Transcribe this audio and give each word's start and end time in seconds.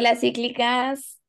Hola 0.00 0.16
cíclicas, 0.16 1.20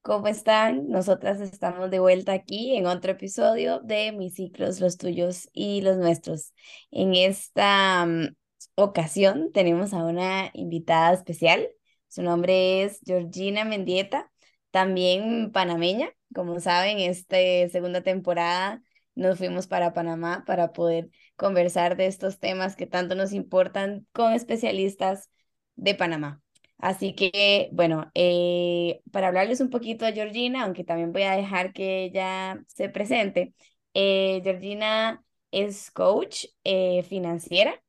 ¿cómo 0.00 0.28
están? 0.28 0.86
Nosotras 0.88 1.40
estamos 1.40 1.90
de 1.90 1.98
vuelta 1.98 2.32
aquí 2.32 2.76
en 2.76 2.86
otro 2.86 3.10
episodio 3.10 3.80
de 3.80 4.12
Mis 4.12 4.34
ciclos, 4.36 4.78
los 4.78 4.98
tuyos 4.98 5.48
y 5.52 5.80
los 5.80 5.96
nuestros. 5.96 6.52
En 6.92 7.16
esta 7.16 8.06
mm, 8.06 8.36
ocasión 8.76 9.50
tenemos 9.52 9.92
a 9.92 10.04
una 10.04 10.50
invitada 10.54 11.12
especial. 11.12 11.68
Su 12.06 12.22
nombre 12.22 12.84
es 12.84 13.00
Georgina 13.04 13.64
Mendieta, 13.64 14.30
también 14.70 15.50
panameña. 15.50 16.12
Como 16.32 16.60
saben, 16.60 17.00
esta 17.00 17.36
segunda 17.68 18.02
temporada 18.02 18.80
nos 19.16 19.38
fuimos 19.38 19.66
para 19.66 19.92
Panamá 19.92 20.44
para 20.46 20.72
poder 20.72 21.10
conversar 21.34 21.96
de 21.96 22.06
estos 22.06 22.38
temas 22.38 22.76
que 22.76 22.86
tanto 22.86 23.16
nos 23.16 23.32
importan 23.32 24.06
con 24.12 24.34
especialistas 24.34 25.30
de 25.74 25.96
Panamá. 25.96 26.43
Así 26.78 27.14
que, 27.14 27.68
bueno, 27.72 28.10
eh, 28.14 29.00
para 29.12 29.28
hablarles 29.28 29.60
un 29.60 29.70
poquito 29.70 30.04
de 30.04 30.12
Georgina, 30.12 30.64
aunque 30.64 30.84
también 30.84 31.12
voy 31.12 31.22
a 31.22 31.36
dejar 31.36 31.72
que 31.72 32.04
ella 32.04 32.62
se 32.68 32.88
presente, 32.90 33.54
eh, 33.94 34.40
Georgina 34.44 35.24
es 35.50 35.90
coach 35.90 36.46
eh, 36.64 37.02
financiera 37.04 37.80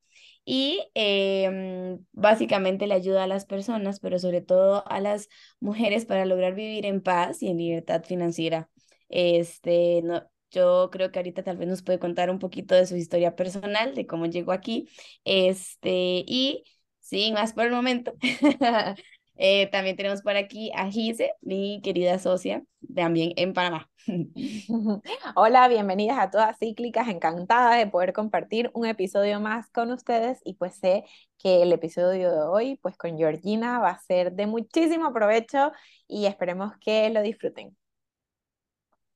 y 0.45 0.81
em, 0.93 2.05
básicamente 2.13 2.87
le 2.87 2.93
ayuda 2.93 3.23
a 3.23 3.27
las 3.27 3.45
personas, 3.45 3.99
pero 3.99 4.19
sobre 4.19 4.41
todo 4.41 4.87
a 4.87 4.99
las 5.01 5.27
mujeres 5.59 6.05
para 6.05 6.25
lograr 6.25 6.53
vivir 6.55 6.85
en 6.85 7.01
paz 7.01 7.41
y 7.41 7.47
en 7.49 7.57
libertad 7.57 8.03
financiera. 8.03 8.69
Este, 9.09 10.01
no, 10.03 10.23
yo 10.51 10.89
creo 10.91 11.11
que 11.11 11.19
ahorita 11.19 11.43
tal 11.43 11.57
vez 11.57 11.67
nos 11.67 11.81
puede 11.83 11.99
contar 11.99 12.29
un 12.29 12.39
poquito 12.39 12.75
de 12.75 12.85
su 12.85 12.95
historia 12.95 13.35
personal, 13.35 13.95
de 13.95 14.05
cómo 14.07 14.25
llegó 14.27 14.51
aquí, 14.51 14.87
este, 15.23 16.23
y 16.27 16.63
sin 17.05 17.35
más 17.35 17.53
por 17.53 17.65
el 17.65 17.71
momento. 17.71 18.13
Eh, 19.37 19.67
también 19.69 19.97
tenemos 19.97 20.21
por 20.21 20.37
aquí 20.37 20.71
a 20.73 20.89
Gise, 20.89 21.33
mi 21.41 21.81
querida 21.83 22.19
socia, 22.19 22.63
también 22.95 23.33
en 23.35 23.51
Panamá. 23.51 23.89
Hola, 25.35 25.67
bienvenidas 25.67 26.17
a 26.17 26.29
todas 26.29 26.57
cíclicas, 26.57 27.09
encantada 27.09 27.75
de 27.75 27.85
poder 27.85 28.13
compartir 28.13 28.71
un 28.73 28.85
episodio 28.85 29.41
más 29.41 29.69
con 29.71 29.91
ustedes 29.91 30.39
y 30.45 30.53
pues 30.53 30.75
sé 30.75 31.03
que 31.37 31.63
el 31.63 31.73
episodio 31.73 32.31
de 32.31 32.43
hoy 32.43 32.79
pues 32.81 32.95
con 32.95 33.17
Georgina 33.17 33.79
va 33.79 33.89
a 33.89 33.99
ser 33.99 34.31
de 34.31 34.47
muchísimo 34.47 35.11
provecho 35.11 35.73
y 36.07 36.27
esperemos 36.27 36.71
que 36.79 37.09
lo 37.09 37.21
disfruten. 37.21 37.75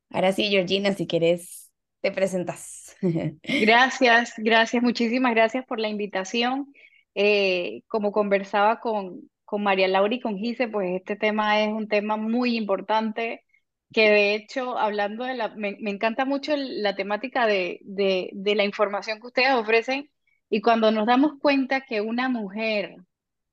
Ahora 0.10 0.34
sí, 0.34 0.50
Georgina, 0.50 0.92
si 0.92 1.08
quieres, 1.08 1.72
te 2.02 2.12
presentas. 2.12 2.98
Gracias, 3.42 4.34
gracias, 4.36 4.84
muchísimas 4.84 5.34
gracias 5.34 5.66
por 5.66 5.80
la 5.80 5.88
invitación. 5.88 6.74
Eh, 7.16 7.84
como 7.88 8.12
conversaba 8.12 8.80
con, 8.80 9.30
con 9.46 9.64
María 9.64 9.88
Laura 9.88 10.14
y 10.16 10.20
con 10.20 10.38
Gise, 10.38 10.68
pues 10.68 10.92
este 10.96 11.16
tema 11.16 11.62
es 11.62 11.70
un 11.70 11.88
tema 11.88 12.18
muy 12.18 12.56
importante 12.58 13.44
que 13.92 14.10
de 14.10 14.36
hecho, 14.36 14.78
hablando 14.78 15.26
de 15.26 15.36
la, 15.36 15.50
me, 15.56 15.78
encanta 15.90 16.26
mucho 16.26 16.54
la 16.56 16.96
temática 16.96 17.48
de, 17.48 17.80
de, 17.84 18.30
de, 18.34 18.56
la 18.56 18.64
información 18.66 19.20
que 19.20 19.28
ustedes 19.28 19.54
ofrecen 19.54 20.10
y 20.50 20.62
cuando 20.62 20.92
nos 20.92 21.08
damos 21.08 21.34
cuenta 21.42 21.82
que 21.82 22.02
una 22.02 22.30
mujer 22.30 22.98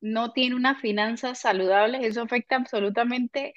no 0.00 0.32
tiene 0.32 0.56
unas 0.56 0.80
finanzas 0.80 1.40
saludables, 1.40 2.04
eso 2.04 2.22
afecta 2.22 2.56
absolutamente 2.56 3.54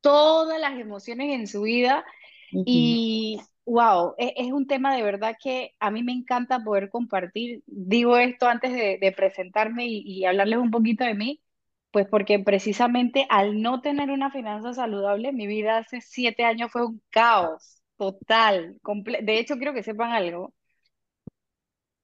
todas 0.00 0.60
las 0.60 0.78
emociones 0.78 1.34
en 1.34 1.46
su 1.46 1.62
vida 1.62 2.04
y, 2.50 3.40
Wow, 3.68 4.14
e, 4.16 4.32
es, 4.38 4.50
un 4.50 4.66
tema 4.66 4.96
de 4.96 5.02
verdad 5.02 5.36
que 5.38 5.74
a 5.78 5.90
mí 5.90 6.02
me 6.02 6.12
encanta 6.12 6.64
poder 6.64 6.88
compartir. 6.88 7.62
Digo 7.66 8.16
esto 8.16 8.48
antes 8.48 8.72
de, 8.72 9.12
presentarme 9.14 9.86
y, 9.86 10.24
hablarles 10.24 10.58
un 10.58 10.70
poquito 10.70 11.04
de 11.04 11.14
mí, 11.14 11.42
pues 11.90 12.06
porque 12.08 12.38
precisamente 12.38 13.26
al 13.28 13.60
no 13.60 13.82
tener 13.82 14.10
una 14.10 14.30
finanza 14.30 14.72
saludable, 14.72 15.32
mi 15.32 15.46
vida 15.46 15.76
hace 15.78 16.00
siete 16.00 16.44
años 16.44 16.70
fue 16.72 16.86
un 16.86 17.02
caos 17.10 17.82
total. 17.98 18.78
De 19.22 19.38
hecho, 19.38 19.56
quiero 19.56 19.74
que 19.74 19.82
sepan 19.82 20.12
algo. 20.12 20.54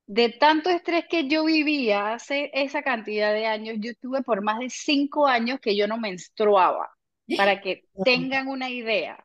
De 0.06 0.28
tanto 0.28 0.68
estrés 0.68 1.06
que 1.08 1.28
yo 1.28 1.46
vivía 1.46 2.12
hace 2.12 2.50
esa 2.52 2.82
cantidad 2.82 3.32
de 3.32 3.46
años, 3.46 3.76
yo 3.80 3.92
estuve 3.92 4.22
por 4.22 4.42
más 4.42 4.58
de 4.58 4.68
cinco 4.68 5.26
años 5.26 5.60
que 5.60 5.74
yo 5.76 5.88
no 5.88 5.96
menstruaba, 5.98 6.90
para 7.38 7.62
que 7.62 7.84
tengan 8.04 8.48
una 8.48 8.68
idea. 8.68 9.23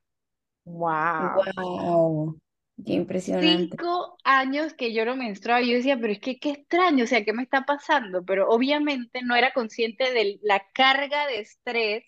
Wow. 0.69 1.43
Wow. 1.55 2.39
Qué 2.85 2.93
impresionante. 2.93 3.75
Cinco 3.77 4.17
años 4.23 4.73
que 4.73 4.93
yo 4.93 5.03
no 5.03 5.15
menstruaba. 5.15 5.61
Yo 5.61 5.73
decía, 5.73 5.97
pero 5.99 6.13
es 6.13 6.19
que 6.19 6.39
qué 6.39 6.51
extraño, 6.51 7.03
o 7.03 7.07
sea, 7.07 7.25
¿qué 7.25 7.33
me 7.33 7.43
está 7.43 7.65
pasando? 7.65 8.23
Pero 8.23 8.49
obviamente 8.49 9.21
no 9.23 9.35
era 9.35 9.51
consciente 9.51 10.13
de 10.13 10.39
la 10.41 10.63
carga 10.73 11.27
de 11.27 11.39
estrés 11.39 12.05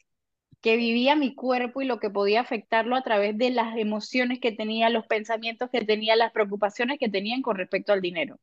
que 0.62 0.78
vivía 0.78 1.16
mi 1.16 1.34
cuerpo 1.34 1.82
y 1.82 1.86
lo 1.86 2.00
que 2.00 2.12
podía 2.12 2.42
afectarlo 2.42 2.96
a 2.96 3.02
través 3.02 3.38
de 3.38 3.50
las 3.50 3.76
emociones 3.78 4.40
que 4.40 4.52
tenía, 4.52 4.90
los 4.90 5.08
pensamientos 5.08 5.70
que 5.72 5.84
tenía, 5.84 6.16
las 6.16 6.32
preocupaciones 6.32 7.00
que 7.00 7.10
tenían 7.10 7.42
con 7.42 7.58
respecto 7.58 7.94
al 7.94 8.02
dinero. 8.02 8.40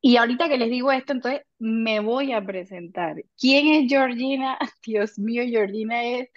Y 0.00 0.16
ahorita 0.16 0.48
que 0.48 0.56
les 0.56 0.70
digo 0.70 0.92
esto, 0.92 1.12
entonces 1.12 1.42
me 1.58 2.00
voy 2.00 2.32
a 2.32 2.44
presentar. 2.44 3.22
¿Quién 3.38 3.66
es 3.68 3.88
Georgina? 3.88 4.58
Dios 4.86 5.18
mío, 5.18 5.42
Georgina 5.46 6.02
es 6.04 6.30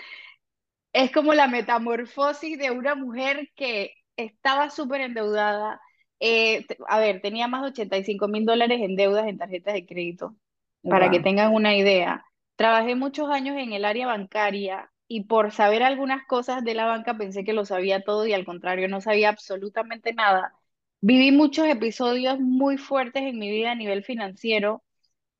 es 0.94 1.12
como 1.12 1.34
la 1.34 1.48
metamorfosis 1.48 2.58
de 2.58 2.72
una 2.72 2.96
mujer 2.96 3.50
que 3.56 3.94
estaba 4.16 4.70
súper 4.70 5.02
endeudada. 5.02 5.82
Eh, 6.20 6.66
a 6.88 7.00
ver, 7.00 7.22
tenía 7.22 7.48
más 7.48 7.64
de 7.64 7.70
85 7.70 8.28
mil 8.28 8.46
dólares 8.46 8.80
en 8.82 8.96
deudas 8.96 9.28
en 9.28 9.38
tarjetas 9.38 9.74
de 9.74 9.86
crédito, 9.86 10.36
para 10.84 11.10
que 11.10 11.20
tengan 11.20 11.54
una 11.54 11.76
idea. 11.76 12.24
Trabajé 12.56 12.96
muchos 12.96 13.30
años 13.30 13.58
en 13.58 13.74
el 13.74 13.84
área 13.84 14.08
bancaria 14.08 14.92
y 15.08 15.26
por 15.26 15.52
saber 15.52 15.84
algunas 15.84 16.26
cosas 16.28 16.64
de 16.64 16.76
la 16.76 16.86
banca 16.86 17.18
pensé 17.18 17.44
que 17.44 17.54
lo 17.54 17.66
sabía 17.66 18.04
todo 18.04 18.26
y 18.26 18.34
al 18.34 18.46
contrario, 18.46 18.88
no 18.88 19.02
sabía 19.02 19.30
absolutamente 19.30 20.14
nada. 20.14 20.54
Viví 21.02 21.32
muchos 21.32 21.68
episodios 21.68 22.40
muy 22.40 22.78
fuertes 22.78 23.24
en 23.24 23.38
mi 23.38 23.50
vida 23.50 23.72
a 23.72 23.76
nivel 23.76 24.04
financiero 24.04 24.84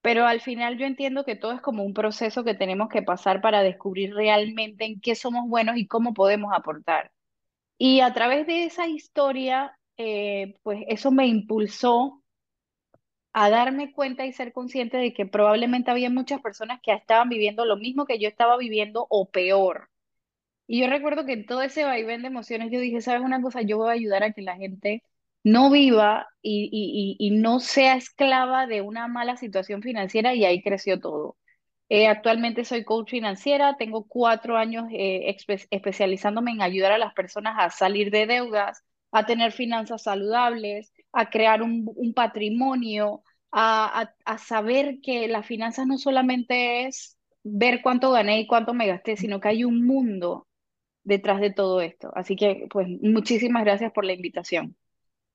pero 0.04 0.28
al 0.28 0.42
final 0.42 0.78
yo 0.78 0.86
entiendo 0.86 1.26
que 1.26 1.38
todo 1.38 1.54
es 1.54 1.62
como 1.62 1.84
un 1.86 1.94
proceso 1.96 2.44
que 2.44 2.56
tenemos 2.56 2.90
que 2.90 3.04
pasar 3.04 3.42
para 3.42 3.64
descubrir 3.64 4.14
realmente 4.16 4.86
en 4.86 5.02
qué 5.02 5.16
somos 5.16 5.50
buenos 5.50 5.78
y 5.78 5.88
cómo 5.88 6.14
podemos 6.14 6.54
aportar. 6.54 7.14
Y 7.78 8.02
a 8.02 8.14
través 8.14 8.48
de 8.48 8.66
esa 8.66 8.88
historia, 8.88 9.78
eh, 9.98 10.56
pues 10.64 10.82
eso 10.90 11.12
me 11.12 11.28
impulsó 11.28 12.24
a 13.34 13.50
darme 13.50 13.92
cuenta 13.94 14.26
y 14.26 14.34
ser 14.34 14.54
consciente 14.54 14.98
de 14.98 15.14
que 15.14 15.26
probablemente 15.26 15.92
había 15.92 16.10
muchas 16.10 16.42
personas 16.42 16.80
que 16.82 16.92
estaban 16.94 17.30
viviendo 17.30 17.66
lo 17.66 17.78
mismo 17.78 18.06
que 18.06 18.20
yo 18.20 18.28
estaba 18.28 18.58
viviendo 18.58 19.08
o 19.10 19.30
peor. 19.30 19.90
Y 20.68 20.82
yo 20.82 20.88
recuerdo 20.88 21.26
que 21.26 21.34
en 21.34 21.46
todo 21.46 21.62
ese 21.62 21.86
vaivén 21.86 22.22
de 22.24 22.28
emociones 22.30 22.72
yo 22.72 22.80
dije, 22.80 23.02
¿sabes 23.02 23.22
una 23.22 23.42
cosa? 23.42 23.62
Yo 23.62 23.78
voy 23.78 23.90
a 23.90 23.94
ayudar 23.94 24.24
a 24.24 24.34
que 24.34 24.42
la 24.42 24.56
gente 24.58 25.04
no 25.44 25.70
viva 25.70 26.28
y, 26.42 27.32
no 27.32 27.60
sea 27.60 27.96
esclava 27.96 28.68
de 28.68 28.82
una 28.82 29.08
mala 29.08 29.38
situación 29.38 29.82
financiera 29.82 30.34
y 30.34 30.46
ahí 30.46 30.62
creció 30.62 31.00
todo. 31.00 31.38
Eh, 31.90 32.08
actualmente 32.08 32.66
soy 32.66 32.84
coach 32.86 33.12
financiera, 33.12 33.78
tengo 33.78 34.08
cuatro 34.08 34.58
años 34.58 34.86
eh, 34.92 35.36
especializándome 35.72 36.52
en 36.52 36.62
ayudar 36.62 36.94
a 36.94 36.98
las 36.98 37.14
personas 37.14 37.56
a 37.60 37.70
salir 37.70 38.10
de 38.12 38.26
deudas, 38.26 38.84
a 39.12 39.26
tener 39.26 39.52
finanzas 39.52 40.04
saludables, 40.04 40.92
a 41.12 41.30
crear 41.30 41.62
un, 41.62 42.14
patrimonio, 42.16 43.24
a, 43.52 44.10
a, 44.26 44.38
saber 44.40 45.00
que 45.02 45.28
las 45.28 45.46
finanzas 45.46 45.86
no 45.88 45.98
solamente 45.98 46.88
es 46.88 47.18
ver 47.44 47.82
cuánto 47.84 48.12
gané 48.12 48.40
y 48.40 48.48
cuánto 48.48 48.74
me 48.74 48.88
gasté, 48.88 49.18
sino 49.18 49.40
que 49.40 49.50
hay 49.50 49.64
un 49.66 49.86
mundo 49.86 50.48
detrás 51.04 51.42
de 51.42 51.52
todo 51.52 51.82
esto. 51.82 52.12
Así 52.16 52.36
que, 52.36 52.68
pues, 52.72 52.88
muchísimas 53.02 53.64
gracias 53.66 53.92
por 53.94 54.06
la 54.06 54.14
invitación 54.14 54.76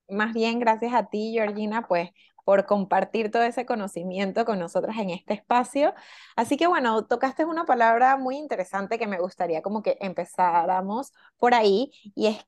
más 0.08 0.34
bien 0.34 0.58
gracias 0.58 0.94
a 0.94 1.06
ti, 1.08 1.32
Georgina, 1.32 1.86
pues 1.86 2.10
por 2.44 2.64
compartir 2.66 3.31
todo 3.31 3.43
ese 3.43 3.66
conocimiento 3.66 4.44
con 4.46 4.58
nosotras 4.58 4.96
en 4.99 5.10
este 5.10 5.34
espacio. 5.34 5.94
Así 6.37 6.56
que 6.56 6.66
bueno, 6.66 7.05
tocaste 7.06 7.44
una 7.44 7.66
palabra 7.66 8.16
muy 8.16 8.37
interesante 8.37 8.99
que 8.99 9.06
me 9.06 9.20
gustaría 9.20 9.60
como 9.62 9.82
que 9.82 9.99
empezáramos 10.00 11.12
por 11.38 11.55
ahí 11.55 11.93
y 12.14 12.28
es 12.28 12.38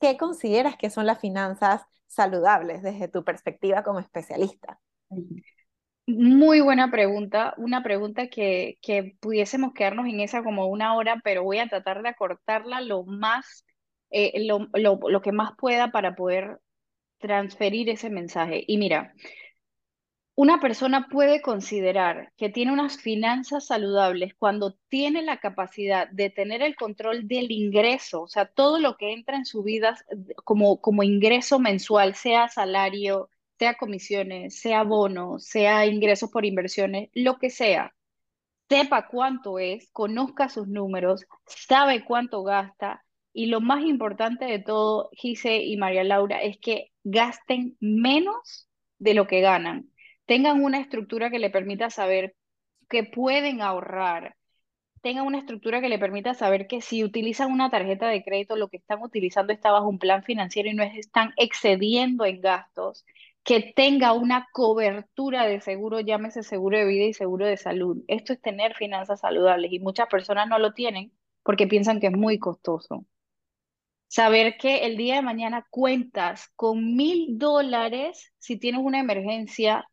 ¿qué 0.00 0.16
consideras 0.16 0.76
que 0.76 0.90
son 0.90 1.06
las 1.06 1.18
finanzas 1.20 1.82
saludables 2.06 2.82
desde 2.82 3.08
tu 3.08 3.24
perspectiva 3.24 3.82
como 3.82 4.00
especialista? 4.00 4.80
Muy 6.06 6.60
buena 6.60 6.90
pregunta, 6.90 7.54
una 7.56 7.82
pregunta 7.82 8.28
que, 8.28 8.76
que 8.82 9.16
pudiésemos 9.20 9.72
quedarnos 9.72 10.06
en 10.06 10.20
esa 10.20 10.42
como 10.42 10.66
una 10.66 10.94
hora, 10.96 11.20
pero 11.24 11.42
voy 11.44 11.58
a 11.58 11.68
tratar 11.68 12.02
de 12.02 12.10
acortarla 12.10 12.82
lo 12.82 13.04
más, 13.04 13.64
eh, 14.10 14.44
lo, 14.46 14.68
lo, 14.74 14.98
lo 15.08 15.22
que 15.22 15.32
más 15.32 15.52
pueda 15.56 15.90
para 15.92 16.14
poder 16.14 16.58
transferir 17.24 17.88
ese 17.88 18.10
mensaje. 18.10 18.64
Y 18.66 18.76
mira, 18.76 19.14
una 20.36 20.60
persona 20.60 21.08
puede 21.10 21.40
considerar 21.40 22.32
que 22.36 22.50
tiene 22.50 22.72
unas 22.72 22.98
finanzas 22.98 23.66
saludables 23.66 24.34
cuando 24.38 24.76
tiene 24.88 25.22
la 25.22 25.38
capacidad 25.38 26.08
de 26.10 26.28
tener 26.28 26.60
el 26.60 26.76
control 26.76 27.26
del 27.26 27.50
ingreso, 27.50 28.22
o 28.22 28.28
sea, 28.28 28.44
todo 28.46 28.78
lo 28.78 28.96
que 28.98 29.12
entra 29.14 29.36
en 29.36 29.46
su 29.46 29.62
vida 29.62 29.96
como, 30.44 30.80
como 30.82 31.02
ingreso 31.02 31.58
mensual, 31.60 32.14
sea 32.14 32.48
salario, 32.48 33.30
sea 33.58 33.74
comisiones, 33.76 34.60
sea 34.60 34.82
bono, 34.82 35.38
sea 35.38 35.86
ingresos 35.86 36.30
por 36.30 36.44
inversiones, 36.44 37.08
lo 37.14 37.38
que 37.38 37.48
sea. 37.50 37.94
sepa 38.68 39.08
cuánto 39.08 39.58
es, 39.58 39.90
conozca 39.92 40.48
sus 40.48 40.68
números, 40.68 41.24
sabe 41.46 42.04
cuánto 42.04 42.42
gasta 42.44 43.03
y 43.34 43.46
lo 43.46 43.60
más 43.60 43.84
importante 43.84 44.46
de 44.46 44.60
todo, 44.60 45.10
Gise 45.12 45.58
y 45.58 45.76
María 45.76 46.04
Laura, 46.04 46.42
es 46.42 46.58
que 46.58 46.92
gasten 47.02 47.76
menos 47.80 48.68
de 48.98 49.14
lo 49.14 49.26
que 49.26 49.40
ganan. 49.40 49.90
Tengan 50.24 50.62
una 50.64 50.80
estructura 50.80 51.30
que 51.30 51.38
le 51.38 51.50
permita 51.50 51.90
saber 51.90 52.36
que 52.88 53.04
pueden 53.04 53.60
ahorrar, 53.60 54.36
tengan 55.02 55.26
una 55.26 55.38
estructura 55.38 55.82
que 55.82 55.90
le 55.90 55.98
permita 55.98 56.32
saber 56.32 56.66
que 56.66 56.80
si 56.80 57.04
utilizan 57.04 57.52
una 57.52 57.70
tarjeta 57.70 58.08
de 58.08 58.24
crédito, 58.24 58.56
lo 58.56 58.68
que 58.68 58.78
están 58.78 59.02
utilizando 59.02 59.52
está 59.52 59.70
bajo 59.70 59.88
un 59.88 59.98
plan 59.98 60.22
financiero 60.24 60.70
y 60.70 60.74
no 60.74 60.82
están 60.82 61.34
excediendo 61.36 62.24
en 62.24 62.40
gastos, 62.40 63.04
que 63.42 63.74
tenga 63.76 64.14
una 64.14 64.48
cobertura 64.52 65.44
de 65.44 65.60
seguro, 65.60 66.00
llámese 66.00 66.42
seguro 66.42 66.78
de 66.78 66.86
vida 66.86 67.04
y 67.04 67.12
seguro 67.12 67.46
de 67.46 67.58
salud. 67.58 68.02
Esto 68.08 68.32
es 68.32 68.40
tener 68.40 68.74
finanzas 68.74 69.20
saludables 69.20 69.72
y 69.72 69.78
muchas 69.80 70.08
personas 70.08 70.48
no 70.48 70.58
lo 70.58 70.72
tienen 70.72 71.12
porque 71.42 71.66
piensan 71.66 72.00
que 72.00 72.06
es 72.06 72.16
muy 72.16 72.38
costoso. 72.38 73.04
Saber 74.14 74.56
que 74.58 74.86
el 74.86 74.96
día 74.96 75.16
de 75.16 75.22
mañana 75.22 75.66
cuentas 75.70 76.48
con 76.54 76.94
mil 76.94 77.36
dólares 77.36 78.32
si 78.38 78.56
tienes 78.56 78.80
una 78.84 79.00
emergencia 79.00 79.88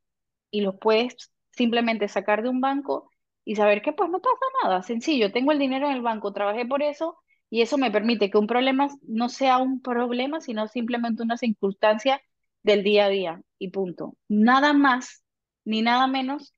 y 0.51 0.62
los 0.62 0.75
puedes 0.79 1.31
simplemente 1.50 2.07
sacar 2.07 2.44
de 2.44 2.50
un 2.50 2.62
banco 2.62 3.09
y 3.45 3.56
saber 3.56 3.81
que 3.81 3.94
pues 3.94 4.12
no 4.12 4.19
pasa 4.21 4.45
nada, 4.63 4.83
sencillo, 4.83 5.31
tengo 5.31 5.51
el 5.51 5.57
dinero 5.57 5.88
en 5.88 5.94
el 5.94 6.03
banco, 6.03 6.33
trabajé 6.33 6.68
por 6.68 6.83
eso 6.83 7.18
y 7.50 7.62
eso 7.62 7.79
me 7.79 7.89
permite 7.89 8.29
que 8.29 8.38
un 8.38 8.45
problema 8.45 8.89
no 9.07 9.27
sea 9.27 9.57
un 9.57 9.81
problema, 9.81 10.39
sino 10.39 10.67
simplemente 10.67 11.24
una 11.24 11.38
circunstancia 11.38 12.21
del 12.62 12.83
día 12.83 13.06
a 13.06 13.09
día 13.09 13.41
y 13.57 13.71
punto. 13.71 14.15
Nada 14.29 14.74
más 14.74 15.24
ni 15.65 15.81
nada 15.81 16.06
menos 16.06 16.53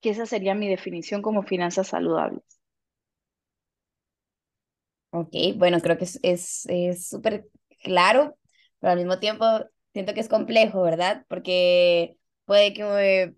que 0.00 0.08
esa 0.08 0.24
sería 0.24 0.54
mi 0.54 0.70
definición 0.70 1.20
como 1.20 1.42
finanzas 1.42 1.88
saludables. 1.88 2.63
Ok, 5.16 5.30
bueno, 5.56 5.80
creo 5.80 5.96
que 5.96 6.04
es 6.22 7.08
súper 7.08 7.46
claro, 7.84 8.36
pero 8.80 8.92
al 8.92 8.98
mismo 8.98 9.20
tiempo 9.20 9.44
siento 9.92 10.12
que 10.12 10.18
es 10.20 10.28
complejo, 10.28 10.82
¿verdad? 10.82 11.24
Porque 11.28 12.18
puede 12.46 12.74
que, 12.74 13.34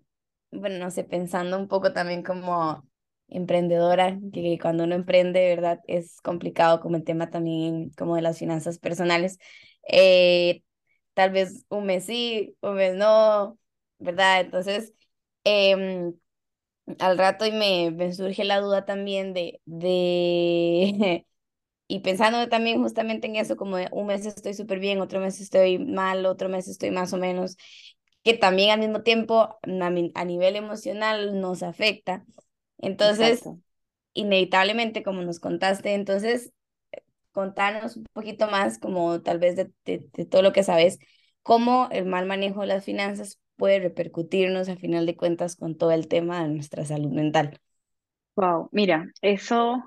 bueno, 0.51 0.79
no 0.79 0.89
sé, 0.91 1.03
pensando 1.03 1.57
un 1.59 1.67
poco 1.67 1.93
también 1.93 2.23
como 2.23 2.83
emprendedora, 3.27 4.17
que 4.33 4.57
cuando 4.59 4.85
uno 4.85 4.95
emprende, 4.95 5.49
¿verdad? 5.55 5.79
Es 5.87 6.19
complicado 6.21 6.79
como 6.81 6.95
el 6.97 7.03
tema 7.03 7.29
también 7.29 7.91
como 7.91 8.15
de 8.15 8.23
las 8.23 8.39
finanzas 8.39 8.79
personales. 8.79 9.37
Eh, 9.87 10.63
tal 11.13 11.29
vez 11.31 11.65
un 11.69 11.85
mes 11.85 12.05
sí, 12.05 12.55
un 12.61 12.75
mes 12.75 12.95
no, 12.95 13.59
¿verdad? 13.99 14.41
Entonces, 14.41 14.93
em, 15.43 16.13
al 16.99 17.17
rato 17.17 17.45
y 17.45 17.51
me, 17.51 17.91
me 17.91 18.13
surge 18.13 18.43
la 18.45 18.59
duda 18.61 18.85
también 18.85 19.33
de, 19.33 19.61
de 19.65 21.25
y 21.87 21.99
pensando 21.99 22.49
también 22.49 22.81
justamente 22.81 23.27
en 23.27 23.37
eso, 23.37 23.55
como 23.55 23.77
un 23.91 24.07
mes 24.07 24.25
estoy 24.25 24.53
súper 24.53 24.79
bien, 24.79 24.99
otro 24.99 25.19
mes 25.19 25.39
estoy 25.39 25.79
mal, 25.79 26.25
otro 26.25 26.49
mes 26.49 26.67
estoy 26.67 26.91
más 26.91 27.13
o 27.13 27.17
menos, 27.17 27.57
que 28.23 28.33
también 28.33 28.71
al 28.71 28.79
mismo 28.79 29.03
tiempo 29.03 29.57
a, 29.61 30.25
nivel 30.25 30.55
emocional 30.57 31.39
nos 31.39 31.63
afecta. 31.63 32.25
Entonces, 32.77 33.41
inevitablemente, 34.13 35.01
como 35.01 35.21
nos 35.21 35.39
contaste, 35.39 35.93
entonces, 35.93 36.51
contanos 37.31 37.95
un 37.95 38.05
poquito 38.11 38.47
más, 38.47 38.79
como 38.79 39.21
tal 39.21 39.39
vez 39.39 39.55
de, 39.55 39.71
de, 39.85 40.25
todo 40.25 40.41
lo 40.41 40.51
que 40.51 40.63
sabes, 40.63 40.99
cómo 41.41 41.87
el 41.91 42.05
mal 42.05 42.25
manejo 42.25 42.61
de 42.61 42.67
las 42.67 42.83
finanzas 42.83 43.39
puede 43.55 43.79
repercutirnos 43.79 44.67
a 44.67 44.75
final 44.75 45.05
de 45.05 45.15
cuentas 45.15 45.55
con 45.55 45.77
todo 45.77 45.91
el 45.91 46.09
tema 46.09 46.43
de 46.43 46.49
nuestra 46.49 46.83
salud 46.83 47.11
mental. 47.11 47.61
Wow, 48.35 48.69
mira, 48.71 49.11
eso 49.21 49.83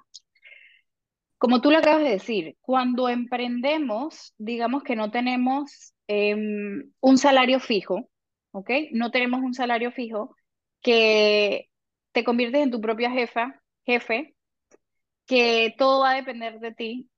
como 1.40 1.62
tú 1.62 1.70
lo 1.70 1.78
acabas 1.78 2.02
de 2.02 2.10
decir, 2.10 2.58
cuando 2.60 3.08
emprendemos, 3.08 4.34
digamos 4.36 4.82
que 4.82 4.94
no 4.94 5.10
tenemos 5.10 5.94
em, 6.06 6.92
un 7.00 7.16
salario 7.16 7.60
fijo, 7.60 8.10
¿ok? 8.52 8.70
No 8.92 9.10
tenemos 9.10 9.40
un 9.40 9.54
salario 9.54 9.90
fijo 9.90 10.36
que 10.82 11.70
te 12.12 12.24
conviertes 12.24 12.60
en 12.62 12.70
tu 12.70 12.82
propia 12.82 13.10
jefa, 13.10 13.58
jefe, 13.86 14.34
que 15.26 15.74
todo 15.78 16.02
va 16.02 16.10
a 16.10 16.16
depender 16.16 16.60
de 16.60 16.74
ti. 16.74 17.08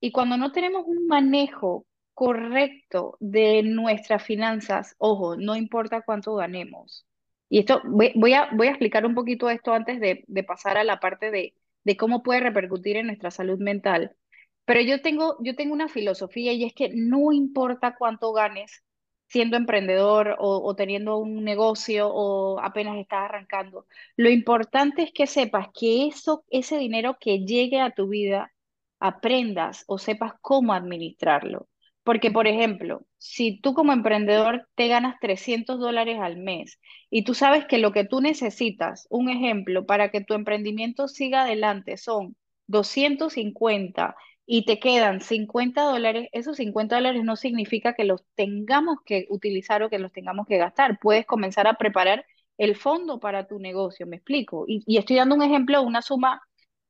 Y 0.00 0.10
cuando 0.10 0.36
no 0.36 0.50
tenemos 0.50 0.82
un 0.84 1.06
manejo 1.06 1.86
correcto 2.12 3.18
de 3.20 3.62
nuestras 3.62 4.24
finanzas, 4.24 4.96
ojo, 4.98 5.36
no 5.36 5.54
importa 5.54 6.02
cuánto 6.02 6.34
ganemos. 6.34 7.06
Y 7.48 7.60
esto, 7.60 7.82
voy, 7.84 8.34
a, 8.34 8.48
voy 8.52 8.66
a 8.66 8.70
explicar 8.70 9.06
un 9.06 9.14
poquito 9.14 9.48
esto 9.48 9.72
antes 9.72 10.00
de, 10.00 10.24
de 10.26 10.42
pasar 10.42 10.76
a 10.76 10.82
la 10.82 10.98
parte 10.98 11.30
de 11.30 11.54
de 11.84 11.96
cómo 11.96 12.22
puede 12.22 12.40
repercutir 12.40 12.96
en 12.96 13.06
nuestra 13.06 13.30
salud 13.30 13.58
mental. 13.58 14.16
Pero 14.64 14.80
yo 14.82 15.00
tengo, 15.02 15.36
yo 15.42 15.56
tengo 15.56 15.72
una 15.74 15.88
filosofía 15.88 16.52
y 16.52 16.64
es 16.64 16.74
que 16.74 16.90
no 16.94 17.32
importa 17.32 17.96
cuánto 17.98 18.32
ganes 18.32 18.84
siendo 19.30 19.56
emprendedor 19.56 20.36
o, 20.40 20.74
teniendo 20.74 21.18
un 21.18 21.44
negocio 21.44 22.08
o 22.12 22.60
apenas 22.60 22.98
estás 22.98 23.24
arrancando, 23.26 23.86
lo 24.16 24.28
importante 24.28 25.02
es 25.02 25.12
que 25.12 25.26
sepas 25.28 25.68
que 25.72 26.08
eso, 26.08 26.44
ese 26.50 26.78
dinero 26.78 27.16
que 27.20 27.44
llegue 27.44 27.80
a 27.80 27.92
tu 27.92 28.08
vida, 28.08 28.52
aprendas 28.98 29.84
o 29.86 29.98
sepas 29.98 30.34
cómo 30.42 30.72
administrarlo. 30.74 31.68
Porque, 32.10 32.32
por 32.32 32.48
ejemplo, 32.48 33.06
si 33.18 33.60
tú 33.60 33.72
como 33.72 33.92
emprendedor 33.92 34.66
te 34.74 34.88
ganas 34.88 35.20
300 35.20 35.78
dólares 35.78 36.18
al 36.20 36.38
mes 36.38 36.80
y 37.08 37.22
tú 37.22 37.34
sabes 37.34 37.66
que 37.66 37.78
lo 37.78 37.92
que 37.92 38.02
tú 38.02 38.20
necesitas, 38.20 39.06
un 39.10 39.28
ejemplo, 39.28 39.86
para 39.86 40.10
que 40.10 40.20
tu 40.20 40.34
emprendimiento 40.34 41.06
siga 41.06 41.42
adelante 41.42 41.96
son 41.96 42.34
250 42.66 44.16
y 44.44 44.64
te 44.64 44.80
quedan 44.80 45.20
50 45.20 45.82
dólares, 45.82 46.28
esos 46.32 46.56
50 46.56 46.96
dólares 46.96 47.22
no 47.22 47.36
significa 47.36 47.94
que 47.94 48.02
los 48.02 48.24
tengamos 48.34 48.96
que 49.06 49.26
utilizar 49.30 49.84
o 49.84 49.88
que 49.88 50.00
los 50.00 50.10
tengamos 50.10 50.48
que 50.48 50.58
gastar. 50.58 50.98
Puedes 51.00 51.26
comenzar 51.26 51.68
a 51.68 51.74
preparar 51.74 52.24
el 52.58 52.74
fondo 52.74 53.20
para 53.20 53.46
tu 53.46 53.60
negocio, 53.60 54.04
me 54.08 54.16
explico. 54.16 54.64
Y, 54.66 54.96
estoy 54.98 55.14
dando 55.14 55.36
un 55.36 55.42
ejemplo, 55.42 55.80
una 55.80 56.02
suma, 56.02 56.42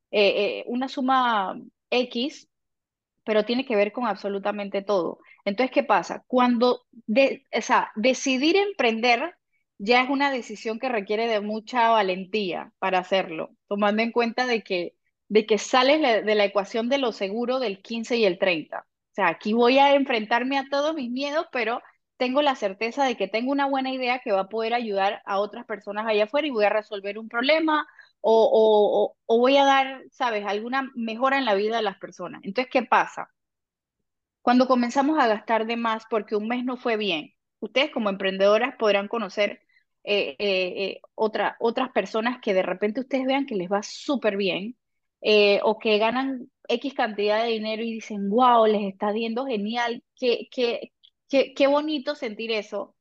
eh, 0.09 0.61
eh, 0.61 0.63
una 0.65 0.87
suma 0.89 1.61
X 1.91 2.47
pero 3.23 3.45
tiene 3.45 3.65
que 3.65 3.75
ver 3.75 3.91
con 3.91 4.05
absolutamente 4.07 4.81
todo. 4.81 5.19
Entonces, 5.45 5.71
¿qué 5.73 5.83
pasa? 5.83 6.23
Cuando, 6.27 6.83
de, 6.91 7.45
o 7.53 7.61
sea, 7.61 7.91
decidir 7.95 8.55
emprender 8.57 9.35
ya 9.77 10.03
es 10.03 10.09
una 10.09 10.31
decisión 10.31 10.79
que 10.79 10.89
requiere 10.89 11.27
de 11.27 11.41
mucha 11.41 11.89
valentía 11.89 12.71
para 12.79 12.99
hacerlo, 12.99 13.49
tomando 13.67 14.03
en 14.03 14.11
cuenta 14.11 14.45
de 14.45 14.63
que, 14.63 14.95
de 15.27 15.45
que 15.45 15.57
sales 15.57 16.23
de 16.25 16.35
la 16.35 16.45
ecuación 16.45 16.87
de 16.89 16.99
lo 16.99 17.11
seguro 17.11 17.59
del 17.59 17.81
15 17.81 18.17
y 18.17 18.25
el 18.25 18.37
30. 18.37 18.79
O 18.79 19.13
sea, 19.13 19.27
aquí 19.29 19.53
voy 19.53 19.79
a 19.79 19.95
enfrentarme 19.95 20.57
a 20.57 20.67
todos 20.69 20.93
mis 20.93 21.09
miedos, 21.09 21.47
pero 21.51 21.81
tengo 22.17 22.43
la 22.43 22.55
certeza 22.55 23.03
de 23.03 23.17
que 23.17 23.27
tengo 23.27 23.51
una 23.51 23.65
buena 23.65 23.91
idea 23.91 24.19
que 24.19 24.31
va 24.31 24.41
a 24.41 24.49
poder 24.49 24.75
ayudar 24.75 25.23
a 25.25 25.39
otras 25.39 25.65
personas 25.65 26.05
allá 26.07 26.25
afuera 26.25 26.47
y 26.47 26.51
voy 26.51 26.65
a 26.65 26.69
resolver 26.69 27.17
un 27.17 27.27
problema 27.27 27.87
o, 28.21 29.15
o, 29.25 29.37
voy 29.37 29.57
a 29.57 29.65
dar, 29.65 30.03
sabes, 30.11 30.45
alguna 30.45 30.91
mejora 30.95 31.37
en 31.37 31.45
la 31.45 31.55
vida 31.55 31.77
de 31.77 31.83
las 31.83 31.97
personas. 31.97 32.41
Entonces, 32.43 32.71
¿qué 32.71 32.83
pasa? 32.83 33.29
Cuando 34.41 34.67
comenzamos 34.67 35.19
a 35.19 35.27
gastar 35.27 35.65
de 35.65 35.77
más 35.77 36.03
porque 36.09 36.35
un 36.35 36.47
mes 36.47 36.63
no 36.65 36.77
fue 36.77 36.97
bien, 36.97 37.33
ustedes 37.59 37.91
como 37.91 38.09
emprendedoras 38.09 38.75
podrán 38.77 39.07
conocer 39.07 39.61
eh, 40.03 40.35
eh, 40.39 40.73
eh, 40.83 41.01
otra, 41.15 41.57
otras 41.59 41.91
personas 41.91 42.39
que 42.41 42.53
de 42.53 42.63
repente 42.63 43.01
ustedes 43.01 43.25
vean 43.25 43.45
que 43.45 43.55
les 43.55 43.71
va 43.71 43.83
súper 43.83 44.37
bien 44.37 44.77
o 45.63 45.77
que 45.77 45.99
ganan 45.99 46.49
X 46.67 46.93
cantidad 46.95 47.43
de 47.43 47.51
dinero 47.51 47.83
y 47.83 47.93
dicen, 47.93 48.29
wow, 48.29 48.65
les 48.65 48.81
está 48.91 49.11
viendo 49.11 49.45
genial, 49.45 50.03
qué, 50.15 50.47
qué, 50.51 50.91
qué, 51.29 51.53
qué 51.53 51.67
bonito 51.67 52.15
sentir 52.15 52.51
eso. 52.51 52.95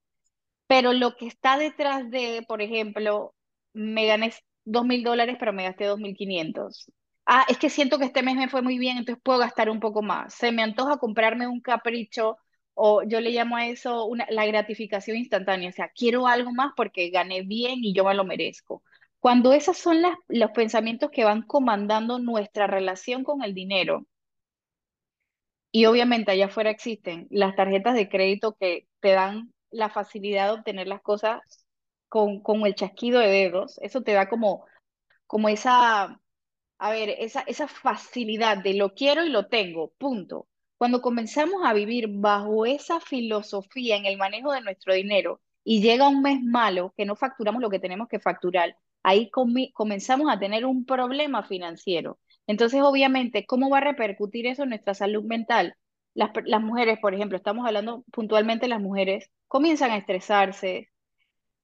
Pero 0.66 0.92
lo 0.92 1.16
que 1.16 1.26
está 1.26 1.58
detrás 1.58 2.10
de, 2.10 2.44
por 2.46 2.62
ejemplo, 2.62 3.34
me 3.72 4.06
gané 4.06 4.32
dos 4.70 4.84
mil 4.86 5.02
dólares, 5.04 5.36
pero 5.38 5.52
me 5.52 5.64
gasté 5.64 5.84
dos 5.86 5.98
mil 5.98 6.16
quinientos. 6.16 6.90
Ah, 7.26 7.44
es 7.48 7.58
que 7.58 7.70
siento 7.70 7.98
que 7.98 8.06
este 8.06 8.22
mes 8.22 8.36
me 8.36 8.48
fue 8.48 8.62
muy 8.62 8.78
bien, 8.78 8.98
entonces 8.98 9.22
puedo 9.22 9.38
gastar 9.38 9.70
un 9.70 9.80
poco 9.80 10.02
más. 10.02 10.34
Se 10.34 10.52
me 10.52 10.62
antoja 10.62 10.98
comprarme 10.98 11.46
un 11.46 11.60
capricho 11.60 12.38
o 12.74 13.02
yo 13.04 13.20
le 13.20 13.30
llamo 13.30 13.56
a 13.56 13.66
eso 13.66 14.04
una, 14.06 14.26
la 14.30 14.46
gratificación 14.46 15.16
instantánea. 15.16 15.68
O 15.70 15.72
sea, 15.72 15.90
quiero 15.94 16.26
algo 16.26 16.52
más 16.52 16.72
porque 16.76 17.10
gané 17.10 17.42
bien 17.42 17.84
y 17.84 17.94
yo 17.94 18.04
me 18.04 18.14
lo 18.14 18.24
merezco. 18.24 18.82
Cuando 19.20 19.52
esos 19.52 19.76
son 19.78 20.02
las, 20.02 20.14
los 20.28 20.50
pensamientos 20.52 21.10
que 21.10 21.24
van 21.24 21.42
comandando 21.42 22.18
nuestra 22.18 22.66
relación 22.66 23.22
con 23.22 23.42
el 23.42 23.54
dinero, 23.54 24.06
y 25.72 25.86
obviamente 25.86 26.32
allá 26.32 26.46
afuera 26.46 26.70
existen 26.70 27.26
las 27.30 27.54
tarjetas 27.56 27.94
de 27.94 28.08
crédito 28.08 28.56
que 28.58 28.88
te 29.00 29.12
dan 29.12 29.52
la 29.70 29.88
facilidad 29.88 30.46
de 30.46 30.58
obtener 30.58 30.88
las 30.88 31.02
cosas 31.02 31.40
con, 32.10 32.40
con 32.40 32.66
el 32.66 32.74
chasquido 32.74 33.20
de 33.20 33.28
dedos, 33.28 33.78
eso 33.80 34.02
te 34.02 34.12
da 34.12 34.28
como, 34.28 34.66
como 35.26 35.48
esa, 35.48 36.20
a 36.78 36.90
ver, 36.90 37.10
esa, 37.18 37.42
esa 37.42 37.68
facilidad 37.68 38.58
de 38.58 38.74
lo 38.74 38.94
quiero 38.94 39.24
y 39.24 39.30
lo 39.30 39.46
tengo, 39.46 39.92
punto. 39.96 40.48
Cuando 40.76 41.02
comenzamos 41.02 41.62
a 41.64 41.72
vivir 41.72 42.08
bajo 42.10 42.66
esa 42.66 43.00
filosofía 43.00 43.96
en 43.96 44.06
el 44.06 44.18
manejo 44.18 44.52
de 44.52 44.60
nuestro 44.60 44.92
dinero 44.94 45.40
y 45.64 45.82
llega 45.82 46.08
un 46.08 46.22
mes 46.22 46.42
malo 46.42 46.92
que 46.96 47.06
no 47.06 47.16
facturamos 47.16 47.62
lo 47.62 47.70
que 47.70 47.78
tenemos 47.78 48.08
que 48.08 48.18
facturar, 48.18 48.76
ahí 49.02 49.30
comenzamos 49.30 50.32
a 50.32 50.38
tener 50.38 50.66
un 50.66 50.84
problema 50.84 51.44
financiero. 51.44 52.18
Entonces, 52.46 52.82
obviamente, 52.82 53.46
¿cómo 53.46 53.70
va 53.70 53.78
a 53.78 53.82
repercutir 53.82 54.46
eso 54.46 54.64
en 54.64 54.70
nuestra 54.70 54.94
salud 54.94 55.22
mental? 55.24 55.76
Las, 56.14 56.30
las 56.44 56.60
mujeres, 56.60 56.98
por 56.98 57.14
ejemplo, 57.14 57.36
estamos 57.36 57.66
hablando 57.66 58.04
puntualmente 58.10 58.66
las 58.68 58.80
mujeres, 58.80 59.30
comienzan 59.46 59.92
a 59.92 59.96
estresarse, 59.96 60.89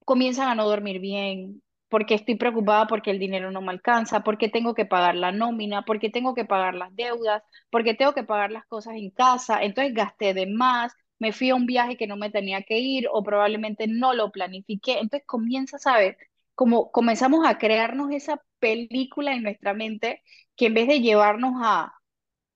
comienzan 0.06 0.48
a 0.48 0.54
no 0.54 0.66
dormir 0.68 1.00
bien, 1.00 1.62
porque 1.88 2.14
estoy 2.14 2.36
preocupada 2.36 2.86
porque 2.86 3.10
el 3.10 3.18
dinero 3.18 3.50
no 3.50 3.60
me 3.60 3.72
alcanza, 3.72 4.22
porque 4.24 4.48
tengo 4.48 4.74
que 4.74 4.86
pagar 4.86 5.16
la 5.16 5.32
nómina, 5.32 5.84
porque 5.84 6.10
tengo 6.10 6.34
que 6.34 6.44
pagar 6.44 6.74
las 6.74 6.94
deudas, 6.96 7.42
porque 7.70 7.94
tengo 7.94 8.14
que 8.14 8.24
pagar 8.24 8.52
las 8.52 8.66
cosas 8.66 8.94
en 8.96 9.10
casa, 9.10 9.62
entonces 9.62 9.94
gasté 9.94 10.34
de 10.34 10.46
más, 10.46 10.94
me 11.18 11.32
fui 11.32 11.50
a 11.50 11.56
un 11.56 11.66
viaje 11.66 11.96
que 11.96 12.06
no 12.06 12.16
me 12.16 12.30
tenía 12.30 12.62
que 12.62 12.78
ir 12.78 13.08
o 13.12 13.22
probablemente 13.24 13.86
no 13.88 14.14
lo 14.14 14.30
planifiqué, 14.30 14.98
entonces 15.00 15.26
comienza 15.26 15.76
a 15.84 15.98
ver 15.98 16.16
como 16.54 16.90
comenzamos 16.92 17.46
a 17.46 17.58
crearnos 17.58 18.10
esa 18.12 18.42
película 18.58 19.34
en 19.34 19.42
nuestra 19.42 19.74
mente 19.74 20.22
que 20.56 20.66
en 20.66 20.74
vez 20.74 20.88
de 20.88 21.00
llevarnos 21.00 21.54
a, 21.62 21.94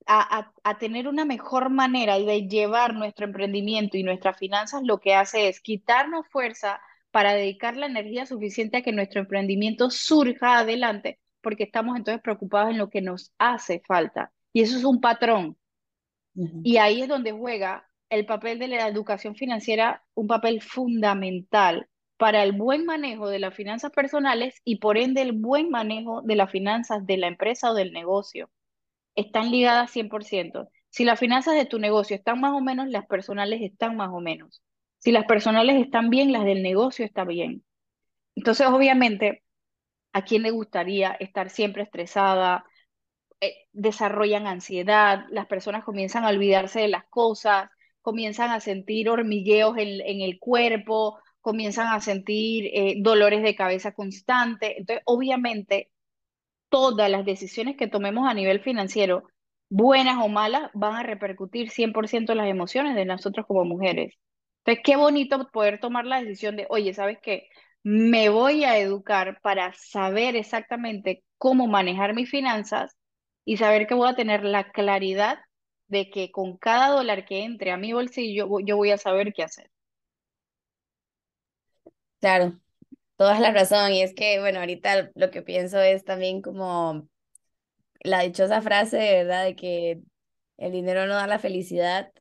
a, 0.06 0.52
a, 0.64 0.78
tener 0.78 1.08
una 1.08 1.24
mejor 1.24 1.70
manera 1.70 2.18
de 2.18 2.48
llevar 2.48 2.94
nuestro 2.94 3.26
emprendimiento 3.26 3.96
y 3.98 4.02
nuestras 4.02 4.38
finanzas, 4.38 4.82
lo 4.84 5.00
que 5.00 5.14
hace 5.14 5.48
es 5.48 5.60
quitarnos 5.60 6.26
fuerza 6.28 6.80
para 7.10 7.34
dedicar 7.34 7.76
la 7.76 7.86
energía 7.86 8.26
suficiente 8.26 8.78
a 8.78 8.82
que 8.82 8.92
nuestro 8.92 9.20
emprendimiento 9.20 9.90
surja 9.90 10.58
adelante, 10.58 11.18
porque 11.40 11.64
estamos 11.64 11.96
entonces 11.96 12.22
preocupados 12.22 12.70
en 12.70 12.78
lo 12.78 12.90
que 12.90 13.02
nos 13.02 13.32
hace 13.38 13.82
falta. 13.86 14.32
Y 14.52 14.62
eso 14.62 14.76
es 14.76 14.84
un 14.84 15.00
patrón. 15.00 15.56
Y 16.62 16.76
ahí 16.76 17.02
es 17.02 17.08
donde 17.08 17.32
juega 17.32 17.88
el 18.08 18.26
papel 18.26 18.58
de 18.58 18.68
la 18.68 18.88
educación 18.88 19.34
financiera, 19.34 20.04
un 20.14 20.26
papel 20.26 20.62
fundamental 20.62 21.88
para 22.16 22.42
el 22.42 22.52
buen 22.52 22.84
manejo 22.84 23.28
de 23.28 23.38
las 23.38 23.54
finanzas 23.54 23.92
personales 23.92 24.60
y 24.64 24.76
por 24.76 24.98
ende 24.98 25.22
el 25.22 25.32
buen 25.32 25.70
manejo 25.70 26.22
de 26.22 26.36
las 26.36 26.50
finanzas 26.50 27.06
de 27.06 27.16
la 27.16 27.28
empresa 27.28 27.70
o 27.70 27.74
del 27.74 27.92
negocio. 27.92 28.50
Están 29.14 29.50
ligadas 29.50 29.90
100%. 29.90 30.68
Si 30.90 31.04
las 31.04 31.18
finanzas 31.18 31.54
de 31.54 31.66
tu 31.66 31.78
negocio 31.78 32.16
están 32.16 32.40
más 32.40 32.52
o 32.52 32.60
menos, 32.60 32.88
las 32.88 33.06
personales 33.06 33.60
están 33.62 33.96
más 33.96 34.10
o 34.12 34.20
menos. 34.20 34.62
Si 35.00 35.12
las 35.12 35.24
personales 35.26 35.76
están 35.82 36.10
bien, 36.10 36.32
las 36.32 36.44
del 36.44 36.62
negocio 36.62 37.04
están 37.04 37.28
bien. 37.28 37.64
Entonces, 38.36 38.66
obviamente, 38.68 39.44
¿a 40.12 40.24
quién 40.24 40.42
le 40.42 40.50
gustaría 40.50 41.12
estar 41.12 41.50
siempre 41.50 41.82
estresada? 41.82 42.64
Eh, 43.40 43.66
desarrollan 43.72 44.46
ansiedad, 44.46 45.24
las 45.30 45.46
personas 45.46 45.84
comienzan 45.84 46.24
a 46.24 46.28
olvidarse 46.30 46.80
de 46.80 46.88
las 46.88 47.04
cosas, 47.08 47.70
comienzan 48.02 48.50
a 48.50 48.60
sentir 48.60 49.08
hormigueos 49.08 49.76
en, 49.78 50.20
el 50.20 50.38
cuerpo, 50.38 51.18
comienzan 51.40 51.88
a 51.88 52.00
sentir 52.00 52.66
eh, 52.74 52.96
dolores 53.00 53.42
de 53.42 53.56
cabeza 53.56 53.92
constante. 53.92 54.78
Entonces, 54.78 55.02
obviamente, 55.06 55.90
todas 56.70 57.10
las 57.10 57.24
decisiones 57.24 57.76
que 57.76 57.88
tomemos 57.88 58.28
a 58.28 58.34
nivel 58.34 58.60
financiero, 58.60 59.24
buenas 59.70 60.18
o 60.22 60.28
malas, 60.28 60.70
van 60.74 60.96
a 60.96 61.02
repercutir 61.02 61.70
100% 61.70 62.32
en 62.32 62.38
las 62.38 62.48
emociones 62.48 62.96
de 62.96 63.06
nosotros 63.06 63.46
como 63.46 63.64
mujeres. 63.64 64.14
Entonces, 64.64 64.82
qué 64.84 64.96
bonito 64.96 65.48
poder 65.50 65.80
tomar 65.80 66.06
la 66.06 66.20
decisión 66.22 66.56
de, 66.56 66.66
oye, 66.70 66.94
¿sabes 66.94 67.18
qué? 67.22 67.48
Me 67.82 68.28
voy 68.28 68.64
a 68.64 68.78
educar 68.78 69.40
para 69.42 69.72
saber 69.74 70.36
exactamente 70.36 71.24
cómo 71.38 71.66
manejar 71.66 72.14
mis 72.14 72.30
finanzas 72.30 72.96
y 73.44 73.56
saber 73.56 73.86
que 73.86 73.94
voy 73.94 74.08
a 74.08 74.14
tener 74.16 74.44
la 74.44 74.70
claridad 74.72 75.38
de 75.88 76.10
que 76.10 76.30
con 76.30 76.56
cada 76.58 76.88
dólar 76.88 77.24
que 77.24 77.44
entre 77.44 77.72
a 77.72 77.76
mi 77.78 77.92
bolsillo, 77.92 78.48
yo 78.64 78.76
voy 78.76 78.90
a 78.92 78.98
saber 78.98 79.32
qué 79.34 79.42
hacer. 79.44 79.70
Claro, 82.20 82.60
toda 83.16 83.40
la 83.40 83.52
razón. 83.52 83.92
Y 83.92 84.02
es 84.02 84.14
que, 84.14 84.40
bueno, 84.40 84.60
ahorita 84.60 85.10
lo 85.14 85.30
que 85.30 85.42
pienso 85.42 85.80
es 85.80 86.04
también 86.04 86.42
como 86.42 87.08
la 88.02 88.22
dichosa 88.22 88.62
frase, 88.62 88.98
¿verdad? 88.98 89.44
De 89.44 89.56
que 89.56 90.00
el 90.58 90.72
dinero 90.72 91.06
no 91.06 91.14
da 91.14 91.26
la 91.26 91.38
felicidad, 91.38 92.12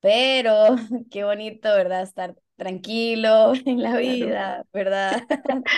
pero 0.00 0.76
qué 1.10 1.24
bonito, 1.24 1.68
¿verdad? 1.70 2.02
Estar 2.02 2.36
tranquilo 2.56 3.52
en 3.66 3.82
la 3.82 3.96
vida, 3.96 4.64
¿verdad? 4.72 5.22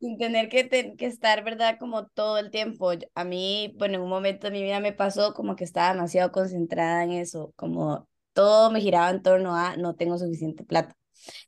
Sin 0.00 0.18
tener 0.18 0.48
que, 0.50 0.68
que 0.96 1.06
estar, 1.06 1.42
¿verdad? 1.42 1.78
Como 1.78 2.06
todo 2.08 2.38
el 2.38 2.50
tiempo. 2.50 2.90
A 3.14 3.24
mí, 3.24 3.74
bueno, 3.78 3.94
en 3.96 4.02
un 4.02 4.10
momento 4.10 4.46
de 4.48 4.52
mi 4.52 4.62
vida 4.62 4.80
me 4.80 4.92
pasó 4.92 5.32
como 5.32 5.56
que 5.56 5.64
estaba 5.64 5.92
demasiado 5.94 6.32
concentrada 6.32 7.02
en 7.04 7.12
eso, 7.12 7.52
como 7.56 8.06
todo 8.34 8.70
me 8.70 8.80
giraba 8.82 9.10
en 9.10 9.22
torno 9.22 9.56
a 9.56 9.76
no 9.76 9.94
tengo 9.96 10.18
suficiente 10.18 10.64
plata. 10.64 10.94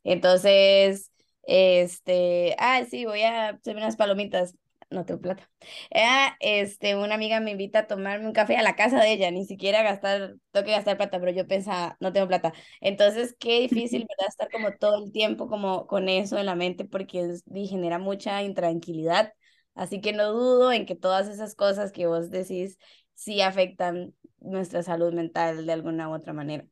Entonces, 0.04 1.12
este, 1.44 2.56
ah, 2.58 2.84
sí, 2.90 3.04
voy 3.06 3.22
a 3.22 3.50
hacerme 3.50 3.82
unas 3.82 3.96
palomitas 3.96 4.54
no 4.90 5.04
tengo 5.04 5.20
plata. 5.20 5.50
Eh, 5.90 6.06
este, 6.40 6.96
una 6.96 7.14
amiga 7.14 7.40
me 7.40 7.50
invita 7.52 7.80
a 7.80 7.86
tomarme 7.86 8.26
un 8.26 8.32
café 8.32 8.56
a 8.56 8.62
la 8.62 8.76
casa 8.76 9.00
de 9.00 9.12
ella, 9.12 9.30
ni 9.30 9.44
siquiera 9.44 9.82
gastar, 9.82 10.36
tengo 10.50 10.64
que 10.66 10.72
gastar 10.72 10.96
plata, 10.96 11.20
pero 11.20 11.32
yo 11.32 11.46
pensaba, 11.46 11.96
no 12.00 12.12
tengo 12.12 12.28
plata. 12.28 12.52
Entonces, 12.80 13.36
qué 13.38 13.60
difícil, 13.60 14.06
¿verdad? 14.08 14.28
Estar 14.28 14.50
como 14.50 14.72
todo 14.76 15.04
el 15.04 15.12
tiempo 15.12 15.48
como 15.48 15.86
con 15.86 16.08
eso 16.08 16.38
en 16.38 16.46
la 16.46 16.54
mente 16.54 16.84
porque 16.84 17.36
genera 17.52 17.98
mucha 17.98 18.42
intranquilidad. 18.42 19.32
Así 19.74 20.00
que 20.00 20.12
no 20.12 20.32
dudo 20.32 20.72
en 20.72 20.86
que 20.86 20.96
todas 20.96 21.28
esas 21.28 21.54
cosas 21.54 21.92
que 21.92 22.06
vos 22.06 22.30
decís 22.30 22.78
sí 23.14 23.40
afectan 23.42 24.14
nuestra 24.40 24.82
salud 24.82 25.12
mental 25.12 25.66
de 25.66 25.72
alguna 25.72 26.08
u 26.08 26.14
otra 26.14 26.32
manera. 26.32 26.66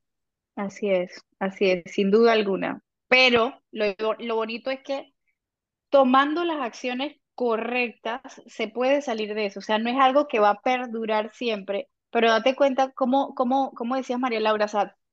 Así 0.56 0.88
es, 0.90 1.20
así 1.38 1.70
es, 1.70 1.92
sin 1.92 2.10
duda 2.10 2.32
alguna. 2.32 2.82
Pero 3.08 3.62
lo, 3.70 3.84
lo 4.18 4.36
bonito 4.36 4.70
es 4.70 4.80
que 4.82 5.12
tomando 5.90 6.44
las 6.44 6.60
acciones 6.60 7.16
correctas, 7.36 8.22
se 8.46 8.68
puede 8.68 9.02
salir 9.02 9.34
de 9.34 9.46
eso. 9.46 9.60
O 9.60 9.62
sea, 9.62 9.78
no 9.78 9.90
es 9.90 9.96
algo 9.98 10.26
que 10.28 10.40
va 10.40 10.50
a 10.50 10.62
perdurar 10.62 11.30
siempre, 11.34 11.88
pero 12.10 12.30
date 12.30 12.56
cuenta 12.56 12.92
cómo, 12.92 13.34
cómo, 13.34 13.72
cómo 13.74 13.96
decías 13.96 14.18
María 14.18 14.40
Laura, 14.40 14.66
o 14.66 14.68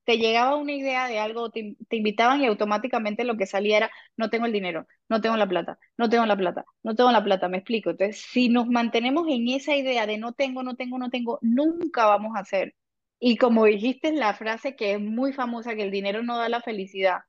te 0.05 0.17
llegaba 0.17 0.55
una 0.55 0.73
idea 0.73 1.07
de 1.07 1.19
algo, 1.19 1.49
te, 1.51 1.75
te, 1.89 1.97
invitaban 1.97 2.41
y 2.41 2.45
automáticamente 2.47 3.23
lo 3.23 3.37
que 3.37 3.45
salía 3.45 3.77
era, 3.77 3.91
no 4.17 4.29
tengo 4.29 4.45
el 4.45 4.53
dinero, 4.53 4.87
no 5.09 5.21
tengo 5.21 5.37
la 5.37 5.47
plata, 5.47 5.79
no 5.97 6.09
tengo 6.09 6.25
la 6.25 6.37
plata, 6.37 6.65
no 6.83 6.95
tengo 6.95 7.11
la 7.11 7.23
plata, 7.23 7.47
me 7.49 7.57
explico. 7.57 7.91
Entonces, 7.91 8.21
si 8.31 8.49
nos 8.49 8.67
mantenemos 8.67 9.27
en 9.29 9.47
esa 9.49 9.75
idea 9.75 10.05
de 10.07 10.17
no 10.17 10.33
tengo, 10.33 10.63
no 10.63 10.75
tengo, 10.75 10.97
no 10.99 11.09
tengo, 11.09 11.39
nunca 11.41 12.05
vamos 12.05 12.35
a 12.35 12.39
hacer. 12.41 12.75
Y 13.19 13.37
como 13.37 13.65
dijiste 13.65 14.11
la 14.11 14.33
frase 14.33 14.75
que 14.75 14.93
es 14.93 14.99
muy 14.99 15.33
famosa, 15.33 15.75
que 15.75 15.83
el 15.83 15.91
dinero 15.91 16.23
no 16.23 16.37
da 16.37 16.49
la 16.49 16.61
felicidad, 16.61 17.21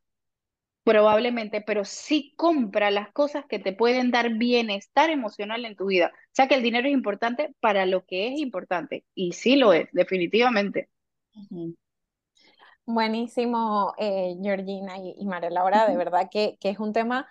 probablemente, 0.84 1.62
pero 1.62 1.84
sí 1.84 2.34
compra 2.36 2.90
las 2.90 3.10
cosas 3.12 3.46
que 3.46 3.58
te 3.58 3.72
pueden 3.72 4.10
dar 4.10 4.34
bienestar 4.34 5.10
emocional 5.10 5.64
en 5.64 5.76
tu 5.76 5.86
vida. 5.86 6.12
O 6.14 6.34
sea 6.34 6.46
que 6.46 6.54
el 6.54 6.62
dinero 6.62 6.86
es 6.86 6.94
importante 6.94 7.54
para 7.60 7.86
lo 7.86 8.04
que 8.04 8.28
es 8.28 8.38
importante. 8.38 9.04
Y 9.14 9.32
sí 9.32 9.56
lo 9.56 9.72
es, 9.72 9.88
definitivamente. 9.92 10.90
Buenísimo, 12.86 13.94
eh, 13.96 14.36
Georgina 14.42 14.98
y, 14.98 15.24
María 15.24 15.50
Laura, 15.50 15.88
de 15.88 15.96
verdad 15.96 16.28
que, 16.30 16.58
que, 16.60 16.68
es 16.68 16.78
un 16.78 16.92
tema, 16.92 17.26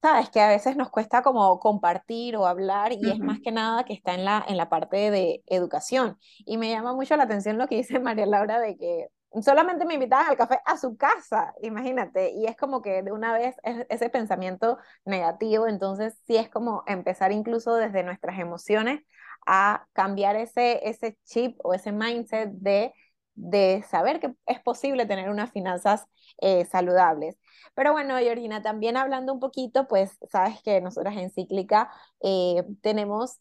sabes, 0.00 0.30
que 0.30 0.40
a 0.40 0.48
veces 0.48 0.76
nos 0.76 0.90
cuesta 0.90 1.22
como 1.22 1.58
compartir 1.58 2.36
o 2.36 2.46
hablar 2.46 2.92
y 2.92 3.10
es 3.10 3.18
más 3.18 3.40
que 3.40 3.50
nada 3.50 3.84
que 3.84 3.94
está 3.94 4.14
en 4.14 4.24
la, 4.24 4.44
en 4.46 4.56
la 4.56 4.68
parte 4.68 5.10
de 5.10 5.42
educación. 5.46 6.18
Y 6.44 6.56
me 6.56 6.70
llama 6.70 6.94
mucho 6.94 7.16
la 7.16 7.24
atención 7.24 7.58
lo 7.58 7.66
que 7.66 7.76
dice 7.76 7.98
María 7.98 8.26
Laura 8.26 8.60
de 8.60 8.76
que 8.76 9.08
solamente 9.42 9.84
me 9.84 9.94
invitaban 9.94 10.28
al 10.28 10.36
café 10.36 10.60
a 10.64 10.76
su 10.76 10.96
casa, 10.96 11.54
imagínate, 11.62 12.30
y 12.32 12.46
es 12.46 12.56
como 12.56 12.82
que 12.82 13.02
de 13.02 13.12
una 13.12 13.32
vez 13.32 13.56
ese 13.88 14.10
pensamiento 14.10 14.78
negativo, 15.04 15.66
entonces 15.68 16.18
sí 16.26 16.36
es 16.36 16.48
como 16.48 16.82
empezar 16.86 17.32
incluso 17.32 17.74
desde 17.74 18.02
nuestras 18.02 18.38
emociones 18.38 19.02
a 19.46 19.86
cambiar 19.92 20.36
ese, 20.36 20.88
ese 20.88 21.18
chip 21.24 21.58
o 21.64 21.74
ese 21.74 21.92
mindset 21.92 22.50
de, 22.52 22.92
de 23.34 23.84
saber 23.88 24.20
que 24.20 24.34
es 24.46 24.60
posible 24.60 25.06
tener 25.06 25.30
unas 25.30 25.52
finanzas 25.52 26.06
eh, 26.40 26.64
saludables. 26.66 27.38
Pero 27.74 27.92
bueno, 27.92 28.16
Georgina, 28.18 28.62
también 28.62 28.96
hablando 28.96 29.32
un 29.32 29.40
poquito, 29.40 29.86
pues 29.86 30.18
sabes 30.30 30.62
que 30.62 30.80
nosotras 30.80 31.16
en 31.16 31.30
Cíclica 31.30 31.90
eh, 32.22 32.64
tenemos 32.82 33.38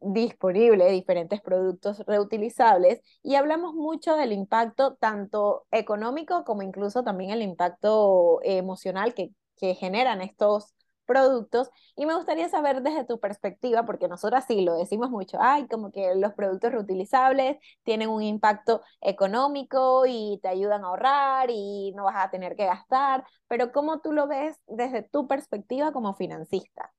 disponible 0.00 0.90
diferentes 0.90 1.40
productos 1.40 2.00
reutilizables 2.06 3.00
y 3.22 3.34
hablamos 3.34 3.74
mucho 3.74 4.16
del 4.16 4.32
impacto 4.32 4.94
tanto 4.94 5.66
económico 5.70 6.44
como 6.44 6.62
incluso 6.62 7.02
también 7.02 7.30
el 7.30 7.42
impacto 7.42 8.40
emocional 8.42 9.14
que, 9.14 9.30
que 9.56 9.74
generan 9.74 10.20
estos 10.20 10.74
productos 11.06 11.70
y 11.96 12.06
me 12.06 12.14
gustaría 12.14 12.48
saber 12.48 12.82
desde 12.82 13.04
tu 13.04 13.20
perspectiva, 13.20 13.84
porque 13.84 14.08
nosotros 14.08 14.44
sí 14.48 14.62
lo 14.62 14.74
decimos 14.74 15.10
mucho, 15.10 15.38
ay, 15.40 15.66
como 15.68 15.92
que 15.92 16.14
los 16.14 16.32
productos 16.34 16.72
reutilizables 16.72 17.58
tienen 17.82 18.08
un 18.08 18.22
impacto 18.22 18.82
económico 19.00 20.04
y 20.06 20.38
te 20.42 20.48
ayudan 20.48 20.84
a 20.84 20.88
ahorrar 20.88 21.50
y 21.50 21.92
no 21.94 22.04
vas 22.04 22.16
a 22.24 22.30
tener 22.30 22.56
que 22.56 22.66
gastar, 22.66 23.24
pero 23.48 23.72
¿cómo 23.72 24.00
tú 24.00 24.12
lo 24.12 24.26
ves 24.26 24.58
desde 24.66 25.02
tu 25.02 25.26
perspectiva 25.28 25.92
como 25.92 26.14
financista? 26.14 26.92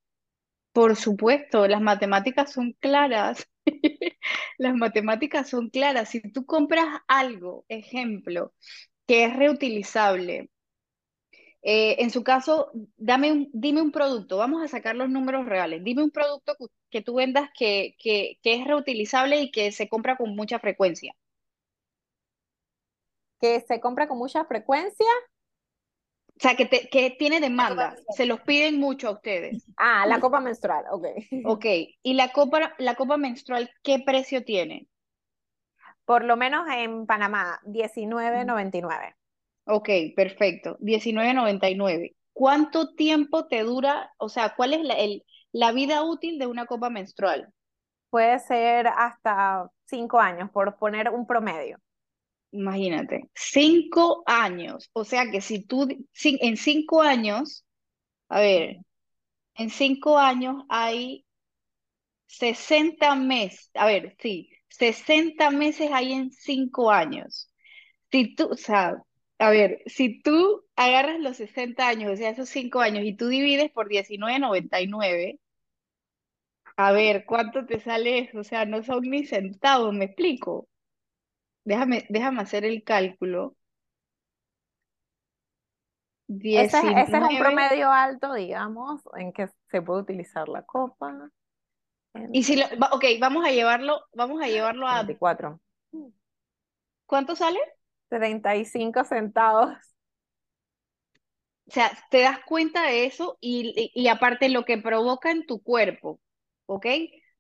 Por 0.76 0.96
supuesto, 0.96 1.68
las 1.68 1.82
matemáticas 1.82 2.52
son 2.54 2.74
claras. 2.80 3.48
Las 4.60 4.76
matemáticas 4.76 5.50
son 5.50 5.70
claras. 5.70 6.10
Si 6.10 6.22
tú 6.32 6.46
compras 6.46 7.02
algo, 7.08 7.66
ejemplo, 7.70 8.54
que 9.08 9.26
es 9.26 9.36
reutilizable, 9.36 10.50
Eh, 11.64 11.96
en 12.04 12.12
su 12.12 12.24
caso, 12.24 12.72
dame 12.98 13.32
un, 13.32 13.50
dime 13.54 13.82
un 13.82 13.92
producto, 13.92 14.38
vamos 14.38 14.64
a 14.64 14.68
sacar 14.68 14.96
los 14.96 15.10
números 15.10 15.46
reales. 15.48 15.84
Dime 15.84 16.04
un 16.04 16.12
producto 16.12 16.56
que, 16.92 17.02
tú 17.02 17.16
vendas 17.16 17.50
que, 17.58 17.96
que, 18.00 18.38
que 18.44 18.56
es 18.56 18.66
reutilizable 18.68 19.42
y 19.42 19.52
que 19.52 19.72
se 19.72 19.90
compra 19.90 20.16
con 20.18 20.36
mucha 20.36 20.60
frecuencia. 20.60 21.16
Que 23.40 23.62
se 23.62 23.80
compra 23.80 24.08
con 24.10 24.18
mucha 24.18 24.44
frecuencia. 24.46 25.08
O 26.38 26.40
sea, 26.42 26.56
que, 26.56 26.66
te- 26.66 26.90
que 26.90 27.12
tiene 27.12 27.40
demanda, 27.40 27.96
se 28.10 28.26
los 28.26 28.42
piden 28.42 28.80
mucho 28.80 29.08
a 29.08 29.12
ustedes. 29.12 29.68
Ah, 29.78 30.06
la 30.08 30.20
copa 30.20 30.40
menstrual, 30.40 30.86
ok. 30.92 31.06
Ok, 31.44 31.66
¿y 32.04 32.14
la 32.16 32.34
copa, 32.34 32.74
la 32.78 32.96
copa 32.96 33.16
menstrual 33.16 33.72
qué 33.84 34.00
precio 34.06 34.44
tiene? 34.44 34.90
Por 36.06 36.24
lo 36.24 36.36
menos 36.36 36.68
en 36.70 37.06
Panamá, 37.06 37.60
19.99. 37.64 39.16
Ok, 39.66 39.90
perfecto, 40.16 40.76
19.99. 40.80 42.16
¿Cuánto 42.34 42.94
tiempo 42.96 43.48
te 43.48 43.62
dura, 43.64 44.12
o 44.18 44.28
sea, 44.30 44.56
cuál 44.56 44.74
es 44.74 44.82
la, 44.84 44.96
el- 44.96 45.24
la 45.52 45.72
vida 45.72 46.04
útil 46.04 46.40
de 46.40 46.48
una 46.48 46.66
copa 46.66 46.90
menstrual? 46.90 47.54
Puede 48.10 48.40
ser 48.40 48.88
hasta 48.88 49.70
cinco 49.86 50.20
años, 50.20 50.50
por 50.52 50.78
poner 50.78 51.10
un 51.10 51.28
promedio. 51.28 51.80
Imagínate, 52.52 53.30
cinco 53.36 54.24
años, 54.26 54.90
o 54.94 55.04
sea 55.04 55.30
que 55.30 55.42
si 55.42 55.64
tú, 55.66 55.88
en 56.24 56.58
cinco 56.58 57.02
años, 57.02 57.66
a 58.30 58.42
ver, 58.42 58.78
en 59.56 59.70
cinco 59.72 60.20
años 60.20 60.64
hay 60.70 61.26
60 62.28 63.16
meses, 63.16 63.70
a 63.76 63.86
ver, 63.88 64.16
sí, 64.20 64.50
60 64.70 65.52
meses 65.52 65.90
hay 65.94 66.14
en 66.14 66.32
cinco 66.32 66.92
años. 66.92 67.52
Si 68.12 68.36
tú, 68.36 68.50
o 68.52 68.58
sea, 68.58 68.98
a 69.40 69.50
ver, 69.52 69.82
si 69.88 70.22
tú 70.22 70.66
agarras 70.76 71.20
los 71.22 71.38
60 71.38 71.88
años, 71.90 72.14
o 72.14 72.18
sea, 72.18 72.32
esos 72.32 72.50
5 72.50 72.82
años, 72.82 73.06
y 73.06 73.16
tú 73.18 73.28
divides 73.30 73.72
por 73.72 73.90
19.99, 73.90 75.40
a 76.78 76.92
ver, 76.94 77.26
¿cuánto 77.26 77.66
te 77.66 77.80
sale 77.82 78.20
eso? 78.20 78.40
O 78.40 78.44
sea, 78.46 78.66
no 78.66 78.82
son 78.84 79.02
ni 79.10 79.26
centavos, 79.26 79.94
¿me 79.94 80.06
explico? 80.06 80.70
Déjame, 81.66 82.06
déjame 82.10 82.42
hacer 82.42 82.64
el 82.64 82.84
cálculo. 82.84 83.56
Ese, 86.28 86.78
es- 86.80 86.84
ese 86.84 87.18
es 87.18 87.24
un 87.24 87.28
19, 87.28 87.40
promedio 87.40 87.92
alto, 87.92 88.34
digamos, 88.34 89.02
en 89.18 89.34
que 89.34 89.48
se 89.70 89.82
puede 89.82 90.02
utilizar 90.02 90.48
la 90.48 90.62
copa. 90.64 91.30
y 92.32 92.44
si 92.44 92.56
lo, 92.56 92.66
va- 92.82 92.90
ok, 92.94 93.04
vamos 93.20 93.46
a 93.46 93.52
llevarlo, 93.52 94.02
vamos 94.14 94.42
a 94.42 94.48
llevarlo 94.48 94.88
a, 94.88 95.04
24. 95.04 95.60
¿cuánto 97.06 97.36
sale? 97.36 97.60
35 98.10 99.04
centavos. 99.04 99.74
O 101.68 101.72
sea, 101.72 101.92
te 102.12 102.22
das 102.22 102.40
cuenta 102.46 102.84
de 102.84 103.06
eso 103.06 103.38
y, 103.42 103.92
y, 103.96 104.04
y 104.04 104.08
aparte 104.08 104.50
lo 104.50 104.66
que 104.66 104.78
provoca 104.78 105.32
en 105.32 105.46
tu 105.46 105.62
cuerpo, 105.64 106.20
¿ok? 106.68 106.86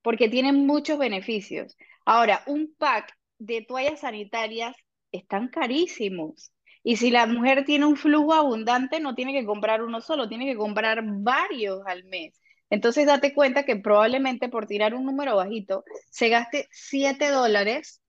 Porque 0.02 0.30
tiene 0.30 0.52
muchos 0.52 0.98
beneficios. 0.98 1.78
Ahora, 2.06 2.42
un 2.48 2.74
pack 2.78 3.14
de 3.40 3.62
toallas 3.62 4.02
sanitarias 4.02 4.76
están 5.12 5.50
carísimos. 5.50 6.52
Y 6.84 6.98
si 6.98 7.10
la 7.10 7.26
mujer 7.26 7.66
tiene 7.66 7.86
un 7.86 7.98
flujo 7.98 8.34
abundante, 8.34 9.00
no 9.00 9.16
tiene 9.16 9.34
que 9.34 9.46
comprar 9.46 9.82
uno 9.82 10.02
solo, 10.02 10.30
tiene 10.30 10.46
que 10.46 10.58
comprar 10.58 11.02
varios 11.04 11.82
al 11.88 12.04
mes. 12.06 12.40
Entonces, 12.70 13.06
date 13.06 13.34
cuenta 13.34 13.64
que 13.64 13.76
probablemente 13.76 14.50
por 14.50 14.68
tirar 14.68 14.94
un 14.94 15.06
número 15.06 15.36
bajito, 15.36 15.84
se 16.10 16.30
gaste 16.30 16.68
7 16.72 17.30
dólares 17.30 18.02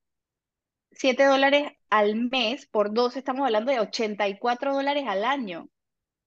7 0.96 1.24
dólares 1.24 1.72
al 1.90 2.16
mes, 2.30 2.66
por 2.66 2.92
dos 2.92 3.16
estamos 3.16 3.44
hablando 3.44 3.70
de 3.70 3.80
84 3.80 4.74
dólares 4.74 5.04
al 5.06 5.24
año 5.24 5.68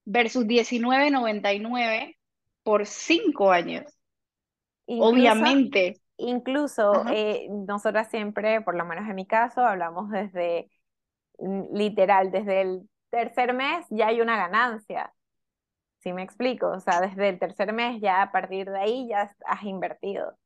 versus 0.05 0.45
19.99 0.45 2.17
por 2.63 2.85
cinco 2.85 3.51
años. 3.51 3.85
Incluso, 4.85 5.09
Obviamente. 5.09 5.99
Incluso 6.19 7.05
eh, 7.09 7.47
nosotras 7.49 8.09
siempre, 8.09 8.61
por 8.61 8.75
lo 8.75 8.85
menos 8.85 9.07
en 9.09 9.15
mi 9.15 9.25
caso, 9.27 9.61
hablamos 9.65 10.09
desde, 10.11 10.69
mm, 11.39 11.75
literal, 11.75 12.31
desde 12.31 12.61
el 12.61 12.89
tercer 13.11 13.53
mes 13.53 13.85
ya 13.89 14.07
hay 14.07 14.21
una 14.21 14.37
ganancia. 14.37 15.13
¿Sí 15.99 16.13
me 16.13 16.23
explico? 16.23 16.69
O 16.71 16.79
sea, 16.79 17.01
desde 17.01 17.29
el 17.29 17.39
tercer 17.39 17.73
mes 17.73 18.01
ya 18.01 18.21
a 18.23 18.31
partir 18.31 18.69
de 18.69 18.79
ahí 18.79 19.07
ya 19.09 19.35
has 19.45 19.63
invertido. 19.63 20.37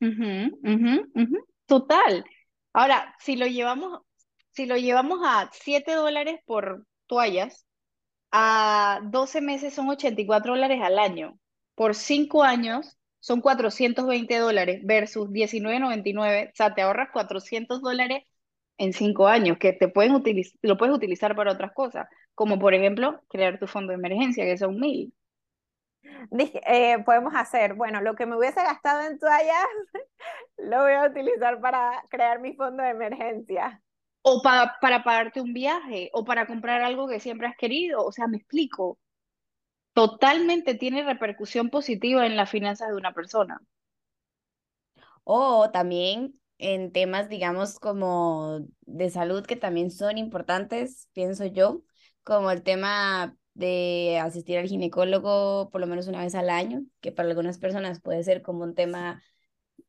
Ujú, 0.00 0.58
ujú, 0.62 1.10
ujú. 1.14 1.46
Total. 1.66 2.24
Ahora, 2.72 3.14
si 3.18 3.36
lo 3.36 3.46
llevamos, 3.46 4.02
si 4.52 4.66
lo 4.66 4.76
llevamos 4.76 5.20
a 5.24 5.50
7 5.52 5.92
dólares 5.94 6.40
por 6.46 6.86
toallas, 7.06 7.66
a 8.32 9.00
12 9.04 9.40
meses 9.40 9.74
son 9.74 9.88
84 9.88 10.52
dólares 10.52 10.80
al 10.82 10.98
año. 10.98 11.38
Por 11.74 11.94
5 11.94 12.42
años 12.42 12.98
son 13.26 13.40
420 13.40 14.38
dólares 14.38 14.80
versus 14.84 15.32
19.99. 15.32 16.50
O 16.52 16.56
sea, 16.56 16.74
te 16.74 16.82
ahorras 16.82 17.10
400 17.12 17.82
dólares 17.82 18.22
en 18.78 18.92
5 18.92 19.26
años 19.28 19.58
que 19.58 19.72
te 19.72 19.88
pueden 19.88 20.12
lo 20.62 20.76
puedes 20.76 20.94
utilizar 20.96 21.34
para 21.36 21.52
otras 21.52 21.72
cosas, 21.72 22.06
como 22.34 22.58
por 22.58 22.74
ejemplo 22.74 23.20
crear 23.28 23.58
tu 23.58 23.66
fondo 23.66 23.90
de 23.92 23.96
emergencia, 23.98 24.44
que 24.44 24.58
son 24.58 24.78
mil. 24.78 25.12
Eh, 26.66 26.98
podemos 27.04 27.34
hacer, 27.34 27.74
bueno, 27.74 28.00
lo 28.00 28.14
que 28.14 28.26
me 28.26 28.36
hubiese 28.36 28.62
gastado 28.62 29.02
en 29.02 29.18
toallas, 29.18 29.64
lo 30.58 30.82
voy 30.82 30.92
a 30.94 31.06
utilizar 31.06 31.60
para 31.60 32.04
crear 32.10 32.40
mi 32.40 32.54
fondo 32.54 32.82
de 32.82 32.90
emergencia. 32.90 33.82
O 34.30 34.42
pa- 34.44 34.70
para 34.82 35.02
pagarte 35.06 35.40
un 35.46 35.52
viaje, 35.62 36.02
o 36.18 36.20
para 36.28 36.46
comprar 36.50 36.80
algo 36.82 37.08
que 37.08 37.20
siempre 37.26 37.46
has 37.48 37.56
querido. 37.56 38.04
O 38.04 38.12
sea, 38.12 38.26
me 38.28 38.36
explico. 38.38 38.98
Totalmente 39.96 40.74
tiene 40.74 41.02
repercusión 41.04 41.70
positiva 41.70 42.26
en 42.26 42.36
las 42.36 42.50
finanzas 42.50 42.88
de 42.88 42.96
una 42.96 43.14
persona. 43.14 43.62
O 45.24 45.70
también 45.70 46.38
en 46.58 46.92
temas, 46.92 47.30
digamos, 47.30 47.78
como 47.78 48.60
de 48.82 49.08
salud, 49.08 49.46
que 49.46 49.56
también 49.56 49.90
son 49.90 50.18
importantes, 50.18 51.08
pienso 51.14 51.46
yo, 51.46 51.82
como 52.24 52.50
el 52.50 52.62
tema 52.62 53.38
de 53.54 54.18
asistir 54.22 54.58
al 54.58 54.68
ginecólogo 54.68 55.70
por 55.70 55.80
lo 55.80 55.86
menos 55.86 56.08
una 56.08 56.20
vez 56.20 56.34
al 56.34 56.50
año, 56.50 56.84
que 57.00 57.10
para 57.10 57.30
algunas 57.30 57.56
personas 57.56 58.02
puede 58.02 58.22
ser 58.22 58.42
como 58.42 58.64
un 58.64 58.74
tema 58.74 59.22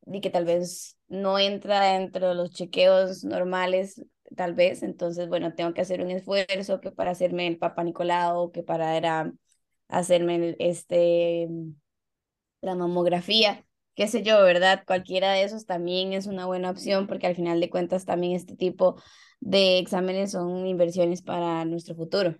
y 0.06 0.22
que 0.22 0.30
tal 0.30 0.46
vez 0.46 0.98
no 1.10 1.38
entra 1.38 1.82
dentro 1.82 2.30
de 2.30 2.36
los 2.36 2.52
chequeos 2.52 3.26
normales, 3.26 4.02
tal 4.38 4.54
vez. 4.54 4.84
Entonces, 4.84 5.28
bueno, 5.28 5.54
tengo 5.54 5.74
que 5.74 5.82
hacer 5.82 6.02
un 6.02 6.12
esfuerzo 6.12 6.80
que 6.80 6.91
para 6.91 7.12
hacerme 7.12 7.48
el 7.48 7.58
Papa 7.58 7.84
Nicolau, 7.84 8.52
que 8.54 8.63
para 8.63 9.34
hacerme 9.89 10.56
este 10.60 11.47
la 12.62 12.76
mamografía, 12.76 13.65
qué 13.95 14.08
sé 14.08 14.23
yo, 14.23 14.41
¿verdad? 14.43 14.84
Cualquiera 14.86 15.32
de 15.34 15.43
esos 15.43 15.65
también 15.65 16.13
es 16.13 16.28
una 16.28 16.45
buena 16.45 16.69
opción 16.71 17.08
porque 17.08 17.28
al 17.28 17.36
final 17.36 17.60
de 17.60 17.69
cuentas 17.69 18.06
también 18.06 18.34
este 18.36 18.56
tipo 18.56 19.02
de 19.39 19.80
exámenes 19.80 20.32
son 20.32 20.65
inversiones 20.67 21.21
para 21.21 21.65
nuestro 21.65 21.95
futuro. 21.95 22.36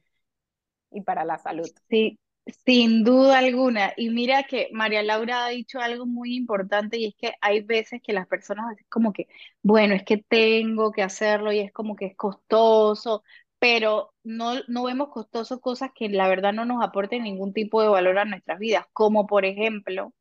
Y 0.92 1.02
para 1.02 1.26
la 1.26 1.38
salud. 1.38 1.70
Sí, 1.90 2.18
sin 2.66 3.04
duda 3.04 3.40
alguna. 3.40 3.94
Y 3.98 4.10
mira 4.10 4.44
que 4.44 4.70
María 4.72 5.04
Laura 5.04 5.46
ha 5.46 5.50
dicho 5.50 5.80
algo 5.80 6.06
muy 6.06 6.36
importante 6.36 6.98
y 6.98 7.06
es 7.08 7.16
que 7.16 7.34
hay 7.42 7.62
veces 7.62 8.02
que 8.02 8.14
las 8.14 8.28
personas 8.28 8.76
como 8.90 9.12
que, 9.12 9.28
bueno, 9.62 9.94
es 9.96 10.04
que 10.04 10.18
tengo 10.18 10.92
que 10.92 11.04
hacerlo 11.04 11.52
y 11.52 11.60
es 11.60 11.72
como 11.74 11.96
que 11.96 12.06
es 12.08 12.16
costoso, 12.16 13.24
pero 13.60 14.14
no, 14.24 14.54
no 14.68 14.84
vemos 14.86 15.10
costoso 15.10 15.62
cosas 15.62 15.92
que 15.96 16.10
la 16.10 16.28
verdad 16.28 16.54
no 16.54 16.66
nos 16.66 16.84
aporten 16.84 17.24
ningún 17.24 17.54
tipo 17.54 17.82
de 17.82 17.90
valor 17.90 18.20
a 18.20 18.26
nuestras 18.26 18.60
vidas, 18.60 18.86
como 18.94 19.28
por 19.28 19.46
ejemplo 19.46 20.14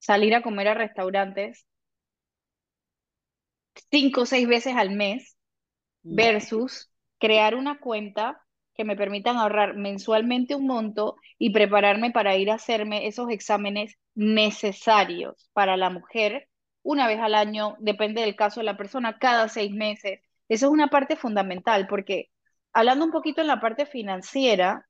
salir 0.00 0.34
a 0.34 0.42
comer 0.42 0.68
a 0.68 0.74
restaurantes 0.74 1.66
cinco 3.90 4.22
o 4.22 4.26
seis 4.26 4.46
veces 4.48 4.74
al 4.76 4.90
mes 4.90 5.36
Mm. 6.04 6.16
versus 6.16 6.90
crear 7.18 7.54
una 7.54 7.80
cuenta 7.80 8.42
que 8.74 8.84
me 8.84 8.96
permitan 8.96 9.36
ahorrar 9.38 9.76
mensualmente 9.76 10.54
un 10.56 10.66
monto 10.66 11.16
y 11.38 11.50
prepararme 11.52 12.10
para 12.12 12.36
ir 12.36 12.50
a 12.50 12.54
hacerme 12.56 13.06
esos 13.08 13.30
exámenes 13.30 13.98
necesarios 14.14 15.50
para 15.54 15.76
la 15.76 15.90
mujer 15.90 16.48
una 16.82 17.08
vez 17.08 17.20
al 17.20 17.34
año, 17.34 17.76
depende 17.80 18.22
del 18.22 18.36
caso 18.36 18.60
de 18.60 18.66
la 18.66 18.76
persona, 18.76 19.18
cada 19.18 19.48
seis 19.48 19.72
meses. 19.72 20.20
Eso 20.48 20.66
es 20.66 20.72
una 20.72 20.88
parte 20.88 21.16
fundamental 21.16 21.86
porque 21.88 22.30
hablando 22.76 23.04
un 23.06 23.10
poquito 23.10 23.40
en 23.40 23.46
la 23.46 23.60
parte 23.60 23.86
financiera, 23.86 24.86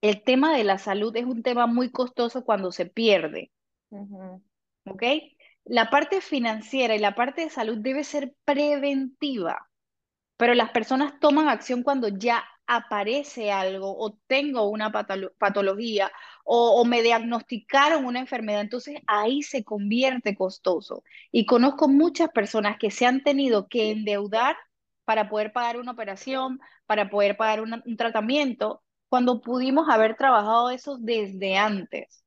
el 0.00 0.22
tema 0.22 0.56
de 0.56 0.64
la 0.64 0.78
salud 0.78 1.14
es 1.16 1.24
un 1.26 1.42
tema 1.42 1.66
muy 1.66 1.90
costoso 1.90 2.44
cuando 2.44 2.72
se 2.72 2.86
pierde. 2.86 3.50
Ujú. 3.90 4.42
¿ok? 4.86 5.02
La 5.64 5.90
parte 5.90 6.20
financiera 6.20 6.94
y 6.94 6.98
la 6.98 7.14
parte 7.14 7.42
de 7.42 7.50
salud 7.50 7.78
debe 7.78 8.04
ser 8.04 8.34
preventiva, 8.44 9.68
pero 10.36 10.54
las 10.54 10.70
personas 10.70 11.18
toman 11.20 11.48
acción 11.48 11.82
cuando 11.82 12.08
ya 12.08 12.44
aparece 12.66 13.52
algo 13.52 13.96
o 13.98 14.18
tengo 14.26 14.68
una 14.68 14.92
patolo- 14.92 15.32
patología 15.38 16.12
o, 16.44 16.80
o 16.80 16.84
me 16.84 17.02
diagnosticaron 17.02 18.04
una 18.04 18.20
enfermedad, 18.20 18.60
entonces 18.62 19.00
ahí 19.06 19.42
se 19.42 19.64
convierte 19.64 20.36
costoso. 20.36 21.04
Y 21.32 21.46
conozco 21.46 21.88
muchas 21.88 22.30
personas 22.30 22.78
que 22.78 22.90
se 22.90 23.06
han 23.06 23.22
tenido 23.22 23.68
que 23.68 23.90
endeudar 23.90 24.56
para 25.06 25.30
poder 25.30 25.52
pagar 25.54 25.78
una 25.78 25.92
operación, 25.92 26.60
para 26.86 27.08
poder 27.10 27.38
pagar 27.38 27.62
un 27.62 27.96
tratamiento, 27.96 28.82
cuando 29.08 29.40
pudimos 29.40 29.88
haber 29.88 30.16
trabajado 30.16 30.70
eso 30.70 30.98
desde 30.98 31.56
antes. 31.56 32.24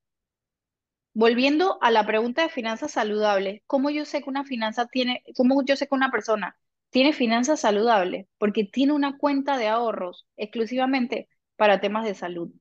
Volviendo 1.13 1.78
a 1.82 1.92
la 1.92 2.06
pregunta 2.06 2.42
de 2.42 2.50
finanzas 2.50 2.92
saludables, 2.94 3.62
¿cómo 3.68 3.92
yo 3.92 4.06
sé 4.06 4.24
que 4.24 4.30
una 4.30 4.44
finanza 4.46 4.88
tiene, 4.88 5.24
cómo 5.36 5.63
yo 5.63 5.76
sé 5.76 5.88
que 5.88 5.94
una 5.96 6.10
persona 6.12 6.58
tiene 6.89 7.13
finanzas 7.13 7.60
saludables? 7.60 8.28
Porque 8.39 8.63
tiene 8.63 8.94
una 8.94 9.18
cuenta 9.18 9.58
de 9.58 9.68
ahorros 9.68 10.26
exclusivamente 10.38 11.30
para 11.58 11.80
temas 11.82 12.06
de 12.06 12.15
salud. 12.15 12.52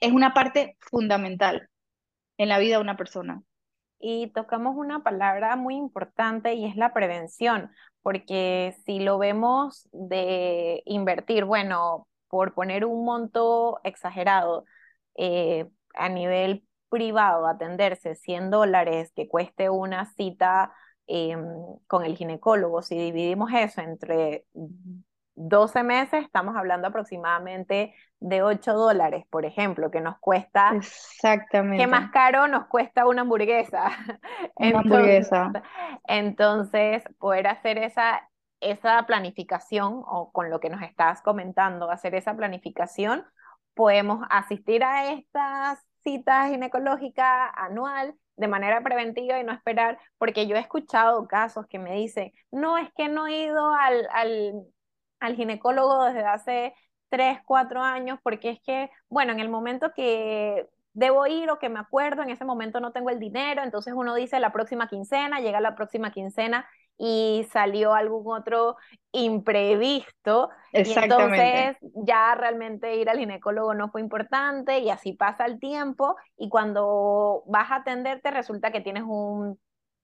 Es 0.00 0.10
una 0.12 0.32
parte 0.32 0.78
fundamental 0.80 1.68
en 2.38 2.48
la 2.50 2.58
vida 2.58 2.76
de 2.76 2.82
una 2.82 2.96
persona. 2.98 3.42
Y 3.98 4.28
tocamos 4.32 4.76
una 4.76 5.02
palabra 5.02 5.56
muy 5.56 5.76
importante 5.76 6.54
y 6.54 6.66
es 6.66 6.76
la 6.76 6.92
prevención, 6.92 7.70
porque 8.02 8.76
si 8.84 9.00
lo 9.00 9.18
vemos 9.18 9.88
de 9.92 10.82
invertir, 10.84 11.44
bueno, 11.44 12.06
por 12.28 12.54
poner 12.54 12.84
un 12.84 13.04
monto 13.04 13.80
exagerado, 13.84 14.64
eh, 15.16 15.66
a 15.94 16.08
nivel 16.08 16.64
privado, 16.88 17.46
atenderse 17.46 18.14
100 18.14 18.50
dólares 18.50 19.12
que 19.14 19.28
cueste 19.28 19.70
una 19.70 20.06
cita 20.14 20.72
em, 21.06 21.42
con 21.86 22.04
el 22.04 22.16
ginecólogo, 22.16 22.82
si 22.82 22.96
dividimos 22.96 23.50
eso 23.54 23.80
entre 23.80 24.44
12 25.36 25.82
meses, 25.82 26.24
estamos 26.24 26.56
hablando 26.56 26.88
aproximadamente 26.88 27.94
de 28.20 28.42
8 28.42 28.72
dólares, 28.72 29.26
por 29.30 29.44
ejemplo, 29.44 29.90
que 29.90 30.00
nos 30.00 30.18
cuesta. 30.18 30.72
Exactamente. 30.74 31.84
¿Qué 31.84 31.86
más 31.86 32.10
caro 32.10 32.48
nos 32.48 32.66
cuesta 32.66 33.06
una 33.06 33.20
hamburguesa? 33.20 33.90
Una 34.56 34.78
hamburguesa. 34.78 35.52
Entonces, 36.08 37.04
poder 37.18 37.46
hacer 37.46 37.76
esa, 37.78 38.28
esa 38.60 39.04
planificación, 39.06 40.02
o 40.06 40.32
con 40.32 40.50
lo 40.50 40.58
que 40.58 40.70
nos 40.70 40.82
estás 40.82 41.20
comentando, 41.20 41.90
hacer 41.90 42.14
esa 42.14 42.34
planificación, 42.34 43.24
podemos 43.74 44.26
asistir 44.30 44.82
a 44.82 45.12
estas 45.12 45.78
citas 46.02 46.48
ginecológicas 46.48 47.50
anual 47.54 48.14
de 48.36 48.48
manera 48.48 48.82
preventiva 48.82 49.38
y 49.38 49.44
no 49.44 49.52
esperar, 49.52 49.98
porque 50.18 50.46
yo 50.46 50.56
he 50.56 50.60
escuchado 50.60 51.26
casos 51.26 51.66
que 51.66 51.78
me 51.78 51.94
dicen, 51.94 52.32
no, 52.50 52.78
es 52.78 52.88
que 52.94 53.08
no 53.08 53.26
he 53.26 53.44
ido 53.44 53.74
al, 53.74 54.08
al 54.12 54.66
al 55.20 55.36
ginecólogo 55.36 56.04
desde 56.04 56.24
hace 56.24 56.74
tres, 57.08 57.38
cuatro 57.46 57.82
años, 57.82 58.18
porque 58.22 58.50
es 58.50 58.60
que, 58.60 58.90
bueno, 59.08 59.32
en 59.32 59.40
el 59.40 59.48
momento 59.48 59.92
que 59.94 60.66
debo 60.92 61.26
ir 61.26 61.50
o 61.50 61.58
que 61.58 61.68
me 61.68 61.78
acuerdo, 61.78 62.22
en 62.22 62.30
ese 62.30 62.44
momento 62.44 62.80
no 62.80 62.92
tengo 62.92 63.10
el 63.10 63.18
dinero, 63.18 63.62
entonces 63.62 63.92
uno 63.94 64.14
dice 64.14 64.40
la 64.40 64.52
próxima 64.52 64.88
quincena, 64.88 65.40
llega 65.40 65.60
la 65.60 65.74
próxima 65.74 66.10
quincena 66.10 66.66
y 66.98 67.46
salió 67.52 67.92
algún 67.92 68.34
otro 68.34 68.76
imprevisto 69.12 70.48
y 70.72 70.92
entonces 70.94 71.76
ya 71.94 72.34
realmente 72.34 72.96
ir 72.96 73.10
al 73.10 73.18
ginecólogo 73.18 73.74
no 73.74 73.90
fue 73.90 74.00
importante 74.00 74.78
y 74.78 74.88
así 74.88 75.12
pasa 75.12 75.44
el 75.44 75.60
tiempo 75.60 76.16
y 76.38 76.48
cuando 76.48 77.42
vas 77.46 77.70
a 77.70 77.76
atenderte 77.76 78.30
resulta 78.30 78.72
que 78.72 78.80
tienes 78.80 79.02
un 79.06 79.58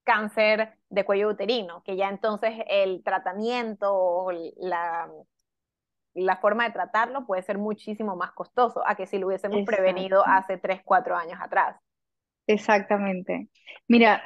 cáncer 0.04 0.74
de 0.88 1.04
cuello 1.04 1.28
uterino, 1.28 1.82
que 1.84 1.96
ya 1.96 2.08
entonces 2.08 2.54
el 2.68 3.02
tratamiento, 3.02 4.28
la, 4.56 5.10
la 6.14 6.36
forma 6.38 6.64
de 6.64 6.72
tratarlo 6.72 7.26
puede 7.26 7.42
ser 7.42 7.58
muchísimo 7.58 8.16
más 8.16 8.32
costoso 8.32 8.86
a 8.86 8.94
que 8.94 9.06
si 9.06 9.18
lo 9.18 9.28
hubiésemos 9.28 9.64
prevenido 9.64 10.26
hace 10.26 10.58
3, 10.58 10.82
4 10.84 11.16
años 11.16 11.38
atrás. 11.40 11.76
Exactamente. 12.46 13.48
Mira, 13.88 14.22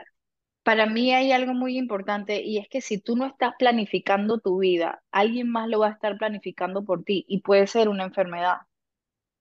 para 0.62 0.87
mí 0.87 1.12
hay 1.12 1.31
algo 1.31 1.55
muy 1.55 1.79
importante 1.79 2.43
y 2.43 2.59
es 2.59 2.69
que 2.69 2.81
si 2.81 3.01
tú 3.01 3.17
no 3.17 3.27
estás 3.27 3.55
planificando 3.57 4.39
tu 4.41 4.59
vida, 4.59 5.01
alguien 5.12 5.49
más 5.49 5.69
lo 5.69 5.81
va 5.81 5.89
a 5.89 5.93
estar 5.93 6.17
planificando 6.19 6.85
por 6.85 7.05
ti 7.05 7.25
y 7.29 7.41
puede 7.43 7.67
ser 7.69 7.89
una 7.89 8.05
enfermedad. 8.05 8.57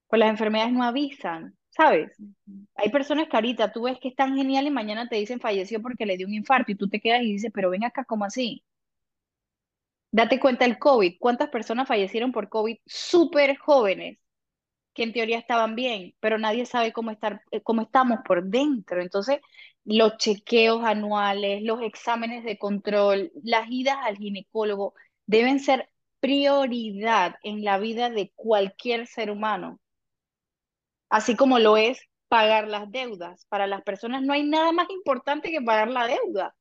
Pues 0.06 0.20
las 0.20 0.30
enfermedades 0.30 0.72
no 0.72 0.84
avisan. 0.84 1.56
¿Sabes? 1.76 2.12
Hay 2.74 2.90
personas 2.90 3.28
que 3.28 3.36
ahorita 3.36 3.72
tú 3.72 3.82
ves 3.82 3.98
que 4.00 4.08
están 4.08 4.36
geniales 4.36 4.70
y 4.70 4.74
mañana 4.74 5.08
te 5.08 5.16
dicen 5.16 5.40
falleció 5.40 5.82
porque 5.82 6.06
le 6.06 6.16
dio 6.16 6.26
un 6.26 6.34
infarto 6.34 6.72
y 6.72 6.76
tú 6.76 6.88
te 6.88 7.00
quedas 7.00 7.22
y 7.22 7.32
dices, 7.32 7.50
pero 7.54 7.70
ven 7.70 7.84
acá, 7.84 8.04
¿cómo 8.04 8.24
así? 8.24 8.64
Date 10.10 10.40
cuenta 10.40 10.64
el 10.64 10.78
COVID, 10.78 11.16
¿cuántas 11.20 11.48
personas 11.50 11.86
fallecieron 11.88 12.32
por 12.32 12.48
COVID 12.48 12.78
súper 12.86 13.56
jóvenes? 13.58 14.18
que 14.94 15.02
en 15.04 15.12
teoría 15.12 15.38
estaban 15.38 15.76
bien, 15.76 16.14
pero 16.20 16.38
nadie 16.38 16.66
sabe 16.66 16.92
cómo, 16.92 17.10
estar, 17.10 17.42
eh, 17.50 17.60
cómo 17.62 17.82
estamos 17.82 18.20
por 18.26 18.44
dentro. 18.44 19.02
Entonces, 19.02 19.40
los 19.84 20.16
chequeos 20.16 20.84
anuales, 20.84 21.62
los 21.62 21.82
exámenes 21.82 22.44
de 22.44 22.58
control, 22.58 23.30
las 23.44 23.70
idas 23.70 23.98
al 24.02 24.16
ginecólogo 24.16 24.94
deben 25.26 25.60
ser 25.60 25.90
prioridad 26.20 27.36
en 27.42 27.62
la 27.64 27.78
vida 27.78 28.10
de 28.10 28.32
cualquier 28.36 29.06
ser 29.06 29.30
humano 29.30 29.80
así 31.08 31.36
como 31.36 31.58
lo 31.58 31.76
es 31.76 32.00
pagar 32.28 32.68
las 32.68 32.90
deudas. 32.90 33.46
Para 33.48 33.66
las 33.66 33.82
personas 33.82 34.22
no 34.22 34.32
hay 34.32 34.44
nada 34.44 34.72
más 34.72 34.88
importante 34.90 35.50
que 35.50 35.60
pagar 35.60 35.88
la 35.88 36.06
deuda. 36.06 36.54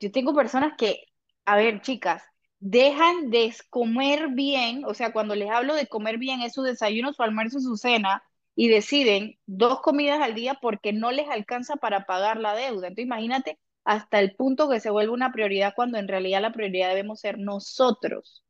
Yo 0.00 0.12
tengo 0.12 0.34
personas 0.34 0.74
que, 0.78 1.04
a 1.44 1.56
ver, 1.56 1.82
chicas, 1.82 2.22
dejan 2.58 3.30
de 3.30 3.54
comer 3.70 4.28
bien, 4.30 4.84
o 4.86 4.94
sea, 4.94 5.12
cuando 5.12 5.34
les 5.34 5.50
hablo 5.50 5.74
de 5.74 5.88
comer 5.88 6.18
bien 6.18 6.42
es 6.42 6.54
su 6.54 6.62
desayuno, 6.62 7.12
su 7.12 7.22
almuerzo, 7.22 7.60
su 7.60 7.76
cena, 7.76 8.22
y 8.54 8.68
deciden 8.68 9.38
dos 9.46 9.80
comidas 9.80 10.20
al 10.20 10.34
día 10.34 10.58
porque 10.60 10.92
no 10.92 11.10
les 11.12 11.28
alcanza 11.30 11.76
para 11.76 12.04
pagar 12.06 12.38
la 12.38 12.54
deuda. 12.54 12.88
Entonces, 12.88 13.06
imagínate 13.06 13.58
hasta 13.84 14.20
el 14.20 14.34
punto 14.36 14.68
que 14.68 14.80
se 14.80 14.90
vuelve 14.90 15.12
una 15.12 15.32
prioridad 15.32 15.72
cuando 15.74 15.98
en 15.98 16.08
realidad 16.08 16.42
la 16.42 16.52
prioridad 16.52 16.90
debemos 16.90 17.20
ser 17.20 17.38
nosotros. 17.38 18.44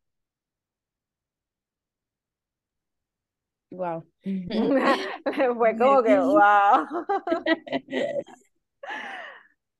Wow. 3.70 4.04
Fue 5.59 5.76
como 5.76 6.02
que 6.02 6.18
wow. 6.18 6.87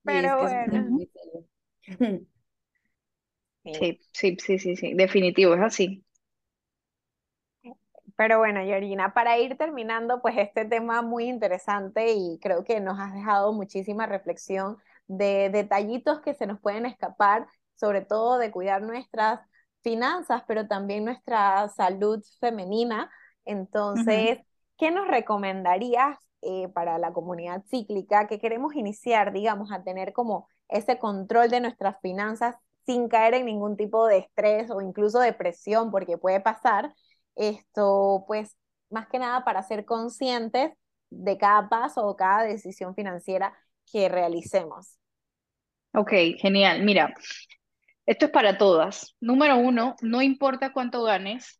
Pero 0.05 0.39
bueno. 0.41 1.01
Sí, 3.73 3.99
sí, 4.13 4.37
sí, 4.41 4.59
sí, 4.61 4.77
sí, 4.77 4.95
definitivo, 4.95 5.55
es 5.55 5.61
así. 5.63 6.05
Pero 8.17 8.39
bueno, 8.39 8.63
Yorina, 8.63 9.15
para 9.15 9.39
ir 9.39 9.57
terminando, 9.57 10.21
pues 10.21 10.37
este 10.39 10.65
tema 10.67 11.03
muy 11.03 11.25
interesante 11.29 12.13
y 12.13 12.39
creo 12.41 12.65
que 12.65 12.81
nos 12.81 12.99
has 12.99 13.15
dejado 13.15 13.53
muchísima 13.53 14.07
reflexión 14.07 14.77
de 15.07 15.49
detallitos 15.51 16.21
que 16.21 16.35
se 16.35 16.47
nos 16.47 16.61
pueden 16.61 16.87
escapar, 16.87 17.47
sobre 17.75 18.03
todo 18.03 18.39
de 18.39 18.51
cuidar 18.51 18.83
nuestras 18.83 19.41
finanzas, 19.83 20.43
pero 20.47 20.69
también 20.69 21.05
nuestra 21.05 21.69
salud 21.69 22.23
femenina 22.41 23.11
entonces, 23.45 24.39
¿qué 24.79 24.91
nos 24.91 25.09
recomendarías 25.09 26.19
eh, 26.43 26.69
para 26.73 26.99
la 26.99 27.13
comunidad 27.13 27.63
cíclica 27.69 28.27
que 28.27 28.39
queremos 28.39 28.75
iniciar, 28.75 29.33
digamos, 29.33 29.71
a 29.73 29.83
tener 29.83 30.13
como 30.13 30.49
ese 30.69 30.99
control 30.99 31.51
de 31.51 31.61
nuestras 31.61 32.01
finanzas 32.01 32.57
sin 32.87 33.09
caer 33.09 33.35
en 33.35 33.47
ningún 33.47 33.77
tipo 33.77 34.07
de 34.07 34.19
estrés 34.19 34.71
o 34.71 34.81
incluso 34.81 35.21
depresión, 35.21 35.91
porque 35.91 36.17
puede 36.17 36.41
pasar 36.41 36.95
esto, 37.37 38.25
pues, 38.27 38.57
más 38.89 39.07
que 39.09 39.19
nada 39.19 39.45
para 39.45 39.63
ser 39.63 39.85
conscientes 39.85 40.73
de 41.11 41.39
cada 41.39 41.69
paso 41.69 42.07
o 42.07 42.17
cada 42.17 42.45
decisión 42.45 42.95
financiera 42.95 43.55
que 43.91 44.09
realicemos. 44.09 44.97
Ok, 45.93 46.13
genial. 46.39 46.83
Mira, 46.85 47.15
esto 48.07 48.27
es 48.27 48.31
para 48.31 48.59
todas. 48.59 49.15
Número 49.21 49.57
uno, 49.57 49.97
no 50.01 50.23
importa 50.23 50.73
cuánto 50.73 51.03
ganes, 51.03 51.60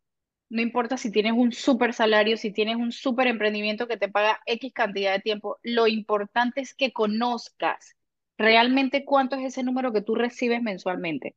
no 0.51 0.61
importa 0.61 0.97
si 0.97 1.11
tienes 1.11 1.31
un 1.33 1.53
súper 1.53 1.93
salario, 1.93 2.35
si 2.35 2.51
tienes 2.51 2.75
un 2.75 2.91
súper 2.91 3.27
emprendimiento 3.27 3.87
que 3.87 3.95
te 3.95 4.09
paga 4.09 4.41
X 4.45 4.73
cantidad 4.73 5.13
de 5.13 5.21
tiempo, 5.21 5.57
lo 5.63 5.87
importante 5.87 6.59
es 6.59 6.73
que 6.73 6.91
conozcas 6.91 7.95
realmente 8.37 9.05
cuánto 9.05 9.37
es 9.37 9.45
ese 9.45 9.63
número 9.63 9.93
que 9.93 10.01
tú 10.01 10.13
recibes 10.13 10.61
mensualmente. 10.61 11.35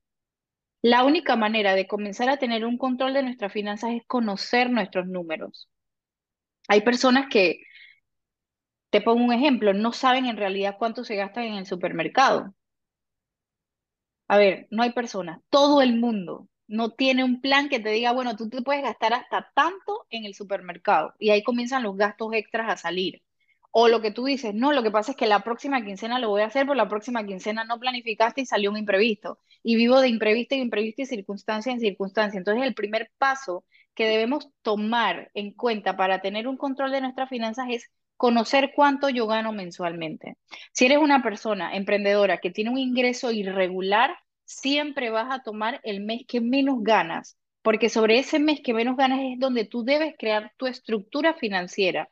La 0.82 1.04
única 1.04 1.36
manera 1.36 1.76
de 1.76 1.86
comenzar 1.86 2.28
a 2.28 2.38
tener 2.38 2.64
un 2.64 2.76
control 2.76 3.14
de 3.14 3.22
nuestras 3.22 3.52
finanzas 3.52 3.92
es 3.92 4.02
conocer 4.06 4.70
nuestros 4.70 5.06
números. 5.06 5.68
Hay 6.66 6.80
personas 6.80 7.28
que, 7.30 7.60
te 8.90 9.00
pongo 9.00 9.24
un 9.24 9.32
ejemplo, 9.32 9.74
no 9.74 9.92
saben 9.92 10.26
en 10.26 10.36
realidad 10.36 10.76
cuánto 10.78 11.04
se 11.04 11.14
gasta 11.16 11.44
en 11.44 11.54
el 11.54 11.66
supermercado. 11.66 12.52
A 14.28 14.38
ver, 14.38 14.66
no 14.70 14.82
hay 14.82 14.92
personas, 14.92 15.40
todo 15.50 15.82
el 15.82 15.96
mundo 15.96 16.48
no 16.66 16.90
tiene 16.90 17.24
un 17.24 17.40
plan 17.40 17.68
que 17.68 17.80
te 17.80 17.90
diga, 17.90 18.12
bueno, 18.12 18.36
tú 18.36 18.48
te 18.48 18.62
puedes 18.62 18.82
gastar 18.82 19.14
hasta 19.14 19.50
tanto 19.54 20.06
en 20.10 20.24
el 20.24 20.34
supermercado 20.34 21.14
y 21.18 21.30
ahí 21.30 21.42
comienzan 21.42 21.82
los 21.82 21.96
gastos 21.96 22.32
extras 22.32 22.70
a 22.70 22.76
salir. 22.76 23.22
O 23.76 23.88
lo 23.88 24.00
que 24.00 24.12
tú 24.12 24.24
dices, 24.24 24.54
no, 24.54 24.72
lo 24.72 24.84
que 24.84 24.92
pasa 24.92 25.10
es 25.12 25.16
que 25.16 25.26
la 25.26 25.40
próxima 25.40 25.84
quincena 25.84 26.20
lo 26.20 26.28
voy 26.28 26.42
a 26.42 26.46
hacer, 26.46 26.62
pero 26.62 26.76
la 26.76 26.88
próxima 26.88 27.26
quincena 27.26 27.64
no 27.64 27.80
planificaste 27.80 28.42
y 28.42 28.46
salió 28.46 28.70
un 28.70 28.76
imprevisto. 28.76 29.40
Y 29.64 29.74
vivo 29.74 30.00
de 30.00 30.08
imprevisto 30.08 30.54
y 30.54 30.60
imprevisto 30.60 31.02
y 31.02 31.06
circunstancia 31.06 31.72
en 31.72 31.80
circunstancia. 31.80 32.38
Entonces, 32.38 32.62
el 32.64 32.74
primer 32.74 33.10
paso 33.18 33.64
que 33.94 34.06
debemos 34.06 34.48
tomar 34.62 35.32
en 35.34 35.52
cuenta 35.52 35.96
para 35.96 36.20
tener 36.20 36.46
un 36.46 36.56
control 36.56 36.92
de 36.92 37.00
nuestras 37.00 37.28
finanzas 37.28 37.66
es 37.68 37.90
conocer 38.16 38.72
cuánto 38.76 39.08
yo 39.08 39.26
gano 39.26 39.52
mensualmente. 39.52 40.36
Si 40.72 40.86
eres 40.86 40.98
una 40.98 41.20
persona 41.22 41.74
emprendedora 41.74 42.38
que 42.38 42.50
tiene 42.50 42.70
un 42.70 42.78
ingreso 42.78 43.32
irregular, 43.32 44.16
siempre 44.44 45.10
vas 45.10 45.28
a 45.30 45.42
tomar 45.42 45.80
el 45.84 46.00
mes 46.00 46.22
que 46.26 46.40
menos 46.40 46.82
ganas, 46.82 47.36
porque 47.62 47.88
sobre 47.88 48.18
ese 48.18 48.38
mes 48.38 48.60
que 48.62 48.74
menos 48.74 48.96
ganas 48.96 49.20
es 49.22 49.38
donde 49.38 49.64
tú 49.64 49.84
debes 49.84 50.14
crear 50.18 50.52
tu 50.56 50.66
estructura 50.66 51.34
financiera. 51.34 52.10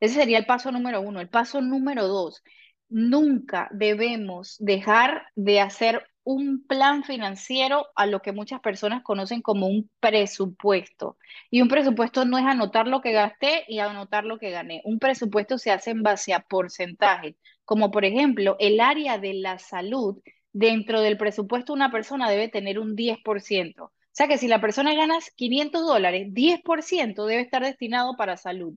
Ese 0.00 0.14
sería 0.14 0.38
el 0.38 0.46
paso 0.46 0.70
número 0.70 1.00
uno. 1.00 1.20
El 1.20 1.28
paso 1.28 1.60
número 1.60 2.06
dos, 2.08 2.42
nunca 2.88 3.68
debemos 3.72 4.56
dejar 4.58 5.26
de 5.34 5.60
hacer 5.60 6.06
un 6.24 6.66
plan 6.66 7.04
financiero 7.04 7.86
a 7.96 8.06
lo 8.06 8.20
que 8.22 8.32
muchas 8.32 8.60
personas 8.60 9.02
conocen 9.02 9.42
como 9.42 9.66
un 9.66 9.90
presupuesto. 10.00 11.18
Y 11.50 11.60
un 11.60 11.68
presupuesto 11.68 12.24
no 12.24 12.38
es 12.38 12.44
anotar 12.46 12.86
lo 12.86 13.00
que 13.02 13.12
gasté 13.12 13.64
y 13.68 13.78
anotar 13.78 14.24
lo 14.24 14.38
que 14.38 14.50
gané. 14.50 14.80
Un 14.84 14.98
presupuesto 14.98 15.58
se 15.58 15.70
hace 15.70 15.90
en 15.90 16.02
base 16.02 16.32
a 16.32 16.40
porcentajes, 16.40 17.36
como 17.64 17.90
por 17.90 18.04
ejemplo 18.04 18.56
el 18.58 18.80
área 18.80 19.18
de 19.18 19.34
la 19.34 19.58
salud. 19.58 20.18
Dentro 20.54 21.00
del 21.00 21.18
presupuesto 21.18 21.72
una 21.72 21.90
persona 21.90 22.30
debe 22.30 22.48
tener 22.48 22.78
un 22.78 22.94
10%. 22.96 23.82
O 23.82 23.92
sea 24.12 24.28
que 24.28 24.38
si 24.38 24.46
la 24.46 24.60
persona 24.60 24.94
gana 24.94 25.18
500 25.36 25.84
dólares, 25.84 26.28
10% 26.32 27.26
debe 27.26 27.42
estar 27.42 27.62
destinado 27.62 28.16
para 28.16 28.36
salud. 28.36 28.74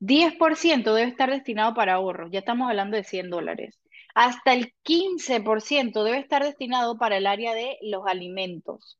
10% 0.00 0.92
debe 0.92 1.08
estar 1.08 1.30
destinado 1.30 1.74
para 1.74 1.94
ahorros, 1.94 2.32
ya 2.32 2.40
estamos 2.40 2.68
hablando 2.68 2.96
de 2.96 3.04
100 3.04 3.30
dólares. 3.30 3.78
Hasta 4.14 4.52
el 4.52 4.74
15% 4.82 6.02
debe 6.02 6.18
estar 6.18 6.42
destinado 6.42 6.98
para 6.98 7.16
el 7.16 7.28
área 7.28 7.54
de 7.54 7.78
los 7.82 8.04
alimentos. 8.06 8.98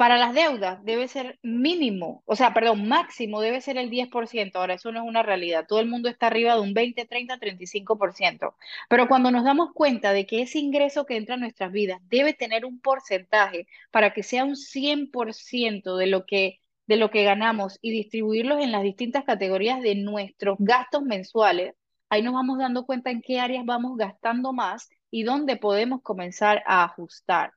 Para 0.00 0.16
las 0.16 0.32
deudas 0.32 0.82
debe 0.82 1.08
ser 1.08 1.38
mínimo, 1.42 2.22
o 2.24 2.34
sea, 2.34 2.54
perdón, 2.54 2.88
máximo 2.88 3.42
debe 3.42 3.60
ser 3.60 3.76
el 3.76 3.90
10%. 3.90 4.58
Ahora, 4.58 4.72
eso 4.72 4.90
no 4.92 5.02
es 5.02 5.06
una 5.06 5.22
realidad. 5.22 5.66
Todo 5.68 5.78
el 5.80 5.88
mundo 5.88 6.08
está 6.08 6.28
arriba 6.28 6.54
de 6.54 6.62
un 6.62 6.72
20, 6.72 7.04
30, 7.04 7.38
35%. 7.38 8.54
Pero 8.88 9.08
cuando 9.08 9.30
nos 9.30 9.44
damos 9.44 9.74
cuenta 9.74 10.14
de 10.14 10.24
que 10.24 10.40
ese 10.40 10.58
ingreso 10.58 11.04
que 11.04 11.18
entra 11.18 11.34
a 11.34 11.38
nuestras 11.38 11.70
vidas 11.70 12.00
debe 12.08 12.32
tener 12.32 12.64
un 12.64 12.80
porcentaje 12.80 13.66
para 13.90 14.14
que 14.14 14.22
sea 14.22 14.46
un 14.46 14.56
100% 14.56 15.98
de 15.98 16.06
lo 16.06 16.24
que 16.24 16.60
de 16.86 16.96
lo 16.96 17.10
que 17.10 17.22
ganamos 17.22 17.78
y 17.82 17.90
distribuirlos 17.90 18.62
en 18.62 18.72
las 18.72 18.82
distintas 18.82 19.24
categorías 19.24 19.82
de 19.82 19.96
nuestros 19.96 20.56
gastos 20.60 21.02
mensuales, 21.02 21.74
ahí 22.08 22.22
nos 22.22 22.32
vamos 22.32 22.56
dando 22.58 22.86
cuenta 22.86 23.10
en 23.10 23.20
qué 23.20 23.38
áreas 23.38 23.66
vamos 23.66 23.98
gastando 23.98 24.54
más 24.54 24.88
y 25.10 25.24
dónde 25.24 25.56
podemos 25.56 26.00
comenzar 26.00 26.62
a 26.66 26.84
ajustar. 26.84 27.52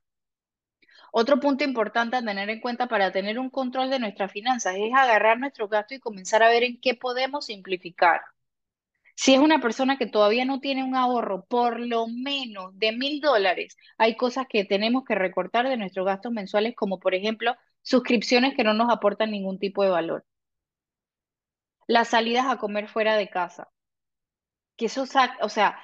Otro 1.12 1.40
punto 1.40 1.64
importante 1.64 2.16
a 2.16 2.22
tener 2.24 2.50
en 2.50 2.60
cuenta 2.60 2.88
para 2.88 3.12
tener 3.12 3.38
un 3.38 3.50
control 3.50 3.90
de 3.90 3.98
nuestras 3.98 4.32
finanzas 4.32 4.74
es 4.76 4.92
agarrar 4.94 5.38
nuestros 5.38 5.70
gastos 5.70 5.98
y 5.98 6.00
comenzar 6.00 6.42
a 6.42 6.48
ver 6.48 6.64
en 6.64 6.80
qué 6.80 6.94
podemos 6.94 7.46
simplificar. 7.46 8.20
Si 9.16 9.32
es 9.34 9.40
una 9.40 9.60
persona 9.60 9.96
que 9.96 10.06
todavía 10.06 10.44
no 10.44 10.60
tiene 10.60 10.82
un 10.84 10.96
ahorro 10.96 11.44
por 11.46 11.78
lo 11.78 12.08
menos 12.08 12.76
de 12.78 12.92
mil 12.92 13.20
dólares, 13.20 13.76
hay 13.96 14.16
cosas 14.16 14.46
que 14.48 14.64
tenemos 14.64 15.04
que 15.04 15.14
recortar 15.14 15.68
de 15.68 15.76
nuestros 15.76 16.04
gastos 16.06 16.32
mensuales, 16.32 16.74
como 16.74 16.98
por 16.98 17.14
ejemplo 17.14 17.54
suscripciones 17.82 18.54
que 18.56 18.64
no 18.64 18.74
nos 18.74 18.92
aportan 18.92 19.30
ningún 19.30 19.58
tipo 19.58 19.84
de 19.84 19.90
valor. 19.90 20.24
Las 21.86 22.08
salidas 22.08 22.46
a 22.46 22.56
comer 22.58 22.88
fuera 22.88 23.16
de 23.16 23.28
casa. 23.28 23.68
Que 24.76 24.86
eso, 24.86 25.04
o 25.40 25.48
sea, 25.48 25.78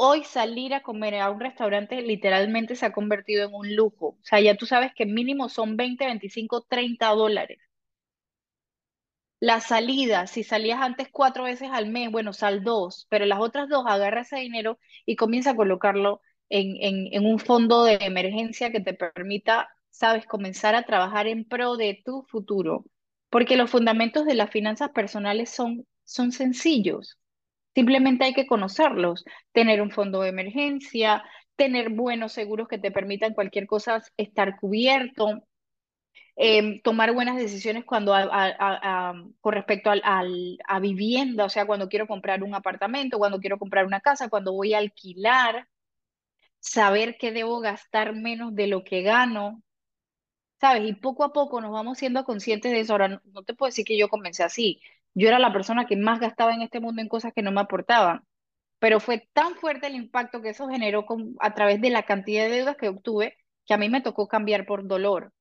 hoy 0.00 0.24
salir 0.24 0.74
a 0.74 0.82
comer 0.82 1.14
a 1.16 1.30
un 1.30 1.40
restaurante 1.40 2.02
literalmente 2.02 2.76
se 2.76 2.86
ha 2.86 2.92
convertido 2.92 3.44
en 3.46 3.54
un 3.54 3.74
lujo. 3.76 4.06
O 4.08 4.18
sea, 4.24 4.40
ya 4.40 4.56
tú 4.56 4.66
sabes 4.66 4.92
que 4.94 5.06
mínimo 5.06 5.48
son 5.48 5.76
20, 5.76 6.06
25, 6.06 6.62
30 6.62 7.08
dólares. 7.10 7.58
La 9.40 9.60
salida, 9.60 10.26
si 10.26 10.42
salías 10.44 10.80
antes 10.80 11.08
cuatro 11.10 11.44
veces 11.44 11.68
al 11.72 11.88
mes, 11.90 12.10
bueno, 12.10 12.32
sal 12.32 12.62
dos, 12.64 13.06
pero 13.10 13.24
las 13.26 13.38
otras 13.40 13.68
dos 13.68 13.84
agarra 13.86 14.22
ese 14.22 14.36
dinero 14.36 14.78
y 15.06 15.16
comienza 15.16 15.50
a 15.50 15.56
colocarlo 15.56 16.20
en, 16.50 16.76
en 17.14 17.26
un 17.26 17.38
fondo 17.38 17.84
de 17.84 17.96
emergencia 18.00 18.70
que 18.72 18.80
te 18.80 18.94
permita, 18.94 19.68
sabes, 19.90 20.26
comenzar 20.26 20.74
a 20.74 20.84
trabajar 20.84 21.26
en 21.26 21.44
pro 21.46 21.76
de 21.76 22.00
tu 22.04 22.22
futuro. 22.24 22.84
Porque 23.30 23.56
los 23.58 23.70
fundamentos 23.70 24.24
de 24.26 24.34
las 24.34 24.50
finanzas 24.50 24.90
personales 24.90 25.50
son, 25.50 25.86
son 26.04 26.32
sencillos. 26.32 27.19
Simplemente 27.74 28.24
hay 28.24 28.34
que 28.34 28.46
conocerlos, 28.46 29.24
tener 29.52 29.80
un 29.82 29.90
fondo 29.90 30.22
de 30.22 30.30
emergencia, 30.30 31.24
tener 31.56 31.90
buenos 31.90 32.32
seguros 32.32 32.68
que 32.68 32.78
te 32.78 32.90
permitan 32.90 33.34
cualquier 33.34 33.66
cosa 33.66 34.02
estar 34.16 34.58
cubierto, 34.58 35.44
Em, 36.36 36.80
tomar 36.80 37.12
buenas 37.12 37.36
decisiones 37.36 37.84
cuando 37.84 38.14
con 39.40 39.52
respecto 39.52 39.90
a 39.92 40.80
vivienda, 40.80 41.44
o 41.44 41.48
sea, 41.50 41.66
cuando 41.66 41.88
quiero 41.88 42.06
comprar 42.06 42.42
un 42.42 42.54
apartamento, 42.54 43.18
cuando 43.18 43.40
quiero 43.40 43.58
comprar 43.58 43.84
una 43.86 44.00
casa, 44.00 44.28
cuando 44.30 44.52
voy 44.54 44.72
a 44.74 44.78
alquilar, 44.78 45.68
saber 46.60 47.18
que 47.18 47.32
debo 47.32 47.60
gastar 47.60 48.14
menos 48.14 48.54
de 48.54 48.68
lo 48.68 48.84
que 48.84 49.02
gano, 49.02 49.62
¿sabes? 50.60 50.88
Y 50.88 50.94
poco 50.94 51.24
a 51.24 51.32
poco 51.32 51.60
nos 51.60 51.72
vamos 51.72 51.98
siendo 51.98 52.24
conscientes 52.24 52.72
de 52.72 52.80
eso. 52.80 52.94
Ahora, 52.94 53.22
no 53.24 53.42
te 53.44 53.54
puedo 53.54 53.68
decir 53.70 53.84
que 53.84 53.98
yo 53.98 54.08
comencé 54.08 54.42
así. 54.44 54.80
Yo 55.14 55.28
era 55.28 55.38
la 55.38 55.52
persona 55.52 55.86
que 55.86 55.96
más 55.96 56.20
gastaba 56.20 56.54
en 56.54 56.62
este 56.62 56.80
mundo 56.80 57.02
en 57.02 57.08
cosas 57.08 57.32
que 57.34 57.42
no 57.42 57.52
me 57.52 57.60
aportaban, 57.60 58.22
pero 58.78 59.00
fue 59.00 59.28
tan 59.34 59.56
fuerte 59.56 59.86
el 59.88 59.94
impacto 59.96 60.42
que 60.42 60.50
eso 60.50 60.68
generó 60.68 61.06
con, 61.06 61.34
a 61.40 61.54
través 61.54 61.80
de 61.80 61.90
la 61.90 62.04
cantidad 62.04 62.44
de 62.44 62.50
deudas 62.50 62.76
que 62.76 62.88
obtuve 62.88 63.36
que 63.66 63.74
a 63.74 63.78
mí 63.78 63.88
me 63.88 64.00
tocó 64.02 64.28
cambiar 64.28 64.66
por 64.66 64.86
dolor. 64.86 65.32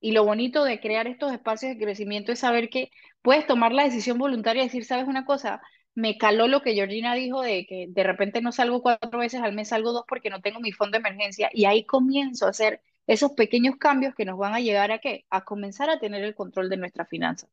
Y 0.00 0.12
lo 0.12 0.24
bonito 0.24 0.64
de 0.64 0.80
crear 0.80 1.06
estos 1.06 1.32
espacios 1.32 1.72
de 1.72 1.78
crecimiento 1.84 2.32
es 2.32 2.40
saber 2.40 2.68
que 2.70 2.90
puedes 3.22 3.46
tomar 3.46 3.72
la 3.72 3.84
decisión 3.84 4.18
voluntaria 4.18 4.62
y 4.62 4.66
decir, 4.66 4.84
¿sabes 4.84 5.08
una 5.08 5.24
cosa? 5.24 5.60
Me 5.94 6.18
caló 6.18 6.48
lo 6.48 6.62
que 6.62 6.74
Georgina 6.74 7.14
dijo 7.14 7.42
de 7.42 7.66
que 7.66 7.86
de 7.88 8.02
repente 8.04 8.40
no 8.42 8.52
salgo 8.52 8.82
cuatro 8.82 9.18
veces 9.18 9.42
al 9.42 9.54
mes, 9.54 9.68
salgo 9.70 9.92
dos 9.92 10.04
porque 10.08 10.30
no 10.30 10.40
tengo 10.42 10.60
mi 10.60 10.72
fondo 10.72 10.98
de 10.98 11.00
emergencia. 11.00 11.50
Y 11.52 11.64
ahí 11.64 11.84
comienzo 11.86 12.46
a 12.46 12.50
hacer 12.50 12.82
esos 13.06 13.32
pequeños 13.32 13.76
cambios 13.76 14.14
que 14.14 14.24
nos 14.24 14.38
van 14.38 14.54
a 14.54 14.60
llegar 14.60 14.92
a 14.92 14.98
qué? 14.98 15.24
A 15.30 15.44
comenzar 15.44 15.90
a 15.90 15.98
tener 15.98 16.22
el 16.24 16.34
control 16.34 16.68
de 16.68 16.76
nuestras 16.76 17.08
finanzas. 17.08 17.50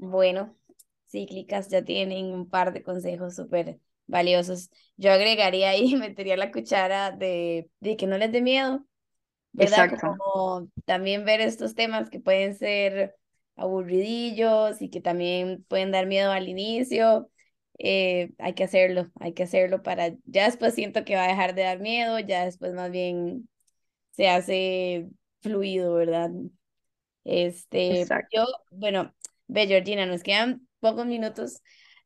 Bueno, 0.00 0.56
cíclicas 1.06 1.68
ya 1.68 1.84
tienen 1.84 2.26
un 2.32 2.48
par 2.48 2.72
de 2.72 2.82
consejos 2.82 3.36
súper 3.36 3.80
valiosos. 4.06 4.70
Yo 4.96 5.12
agregaría 5.12 5.70
ahí, 5.70 5.94
metería 5.96 6.36
la 6.36 6.50
cuchara 6.52 7.10
de, 7.10 7.70
de 7.80 7.96
que 7.96 8.06
no 8.06 8.16
les 8.18 8.32
dé 8.32 8.40
miedo, 8.42 8.86
¿verdad? 9.52 9.88
Como 10.00 10.68
también 10.86 11.24
ver 11.24 11.40
estos 11.40 11.74
temas 11.74 12.10
que 12.10 12.20
pueden 12.20 12.56
ser 12.56 13.16
aburridillos 13.56 14.82
y 14.82 14.90
que 14.90 15.00
también 15.00 15.64
pueden 15.68 15.90
dar 15.92 16.06
miedo 16.06 16.32
al 16.32 16.48
inicio. 16.48 17.30
Eh, 17.78 18.32
hay 18.38 18.54
que 18.54 18.64
hacerlo, 18.64 19.10
hay 19.20 19.34
que 19.34 19.44
hacerlo 19.44 19.82
para, 19.82 20.10
ya 20.26 20.46
después 20.46 20.74
siento 20.74 21.04
que 21.04 21.16
va 21.16 21.24
a 21.24 21.28
dejar 21.28 21.54
de 21.54 21.62
dar 21.62 21.80
miedo, 21.80 22.18
ya 22.20 22.44
después 22.44 22.74
más 22.74 22.90
bien 22.90 23.48
se 24.12 24.28
hace 24.28 25.08
fluido, 25.40 25.94
¿verdad? 25.94 26.30
Este, 27.24 28.12
yo, 28.32 28.44
bueno, 28.70 29.14
ve 29.50 29.66
Georgina, 29.66 30.06
nos 30.06 30.22
quedan 30.22 30.66
pocos 30.80 31.06
minutos, 31.06 31.62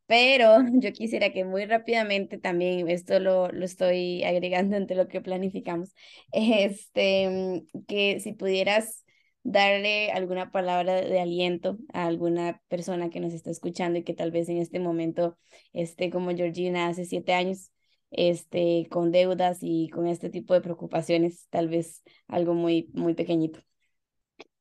pero 0.06 0.58
yo 0.74 0.92
quisiera 0.92 1.32
que 1.32 1.44
muy 1.44 1.64
rápidamente 1.66 2.38
también, 2.38 2.88
esto 2.88 3.20
lo, 3.20 3.48
lo 3.50 3.64
estoy 3.64 4.22
agregando 4.24 4.76
entre 4.76 4.96
lo 4.96 5.08
que 5.08 5.20
planificamos, 5.20 5.94
este, 6.32 7.64
que 7.88 8.20
si 8.20 8.32
pudieras 8.32 9.04
darle 9.42 10.10
alguna 10.12 10.50
palabra 10.50 11.00
de 11.02 11.20
aliento 11.20 11.78
a 11.92 12.06
alguna 12.06 12.62
persona 12.68 13.10
que 13.10 13.20
nos 13.20 13.34
está 13.34 13.50
escuchando 13.50 13.98
y 13.98 14.02
que 14.04 14.14
tal 14.14 14.30
vez 14.30 14.48
en 14.48 14.56
este 14.58 14.80
momento 14.80 15.36
esté 15.72 16.10
como 16.10 16.30
Georgina 16.34 16.88
hace 16.88 17.04
siete 17.04 17.34
años, 17.34 17.70
este, 18.10 18.86
con 18.90 19.10
deudas 19.12 19.58
y 19.60 19.88
con 19.90 20.06
este 20.06 20.30
tipo 20.30 20.54
de 20.54 20.60
preocupaciones, 20.62 21.46
tal 21.50 21.68
vez 21.68 22.02
algo 22.28 22.54
muy, 22.54 22.90
muy 22.94 23.14
pequeñito. 23.14 23.60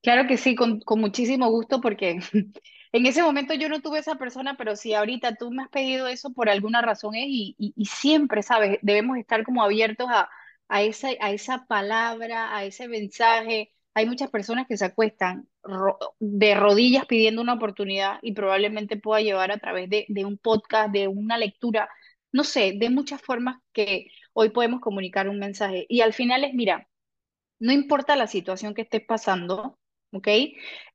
Claro 0.03 0.27
que 0.27 0.37
sí, 0.37 0.55
con, 0.55 0.81
con 0.81 0.99
muchísimo 1.01 1.49
gusto, 1.49 1.81
porque 1.81 2.19
En 2.93 3.07
ese 3.07 3.23
momento 3.23 3.55
yo 3.55 3.69
no 3.69 3.81
tuve 3.81 3.99
esa 3.99 4.15
persona, 4.17 4.55
pero 4.57 4.75
si 4.77 4.93
ahorita 4.95 5.35
tú 5.35 5.51
me 5.51 5.63
has 5.63 5.69
pedido 5.69 6.07
eso 6.07 6.31
por 6.33 6.49
alguna 6.49 6.81
razón 6.81 7.15
es 7.15 7.25
y, 7.27 7.55
y, 7.57 7.85
siempre, 7.85 8.43
¿sabes? 8.43 8.79
Debemos 8.83 9.17
estar 9.17 9.43
como 9.43 9.63
abiertos 9.63 10.07
a, 10.11 10.29
a, 10.69 10.83
esa, 10.83 11.09
a 11.21 11.31
esa 11.31 11.65
palabra, 11.67 12.55
a 12.55 12.65
ese 12.65 12.87
mensaje. 12.87 13.73
Hay 13.95 14.07
muchas 14.07 14.31
personas 14.31 14.67
que 14.67 14.77
se 14.77 14.85
acuestan 14.85 15.49
de 16.19 16.55
rodillas 16.55 17.05
pidiendo 17.07 17.41
una 17.41 17.53
oportunidad 17.55 18.19
y 18.23 18.33
probablemente 18.33 18.97
pueda 18.97 19.21
llevar 19.21 19.51
a 19.51 19.59
través 19.59 19.89
de, 19.89 20.05
de 20.09 20.25
un 20.25 20.37
podcast, 20.37 20.91
de 20.93 21.07
una 21.07 21.37
lectura, 21.39 21.89
no 22.31 22.43
sé, 22.45 22.73
de 22.77 22.89
muchas 22.91 23.21
formas 23.21 23.57
que 23.73 24.07
hoy 24.33 24.49
podemos 24.51 24.81
comunicar 24.81 25.29
un 25.29 25.39
mensaje. 25.39 25.85
Y 25.89 26.01
al 26.01 26.13
final 26.13 26.43
es, 26.45 26.53
mira, 26.53 26.87
no 27.59 27.71
importa 27.73 28.15
la 28.15 28.27
situación 28.27 28.73
que 28.73 28.83
estés 28.83 29.05
pasando, 29.05 29.79
¿ok? 30.13 30.27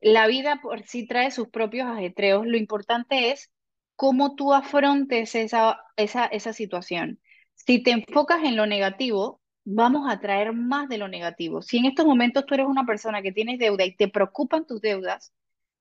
La 0.01 0.27
vida 0.27 0.61
por 0.63 0.83
sí 0.85 1.07
trae 1.07 1.31
sus 1.31 1.49
propios 1.49 1.89
ajetreos. 1.89 2.47
Lo 2.47 2.57
importante 2.57 3.31
es 3.31 3.51
cómo 3.97 4.37
tú 4.37 4.55
afrontes 4.55 5.35
esa, 5.35 5.81
esa, 5.97 6.27
esa 6.27 6.53
situación. 6.53 7.21
Si 7.55 7.83
te 7.83 7.91
enfocas 7.91 8.45
en 8.45 8.57
lo 8.57 8.67
negativo, 8.67 9.41
vamos 9.65 10.11
a 10.11 10.21
traer 10.21 10.53
más 10.53 10.89
de 10.89 10.99
lo 10.99 11.09
negativo. 11.09 11.63
Si 11.63 11.79
en 11.79 11.87
estos 11.87 12.07
momentos 12.07 12.47
tú 12.47 12.55
eres 12.55 12.67
una 12.67 12.87
persona 12.87 13.21
que 13.23 13.33
tienes 13.33 13.59
deuda 13.59 13.85
y 13.85 13.97
te 13.97 14.09
preocupan 14.09 14.67
tus 14.67 14.81
deudas, 14.81 15.35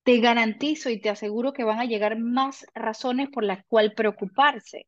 te 0.04 0.20
garantizo 0.20 0.90
y 0.90 1.00
te 1.00 1.10
aseguro 1.10 1.54
que 1.54 1.64
van 1.64 1.80
a 1.80 1.86
llegar 1.86 2.18
más 2.20 2.66
razones 2.74 3.30
por 3.30 3.44
las 3.44 3.64
cuales 3.68 3.94
preocuparse. 3.94 4.88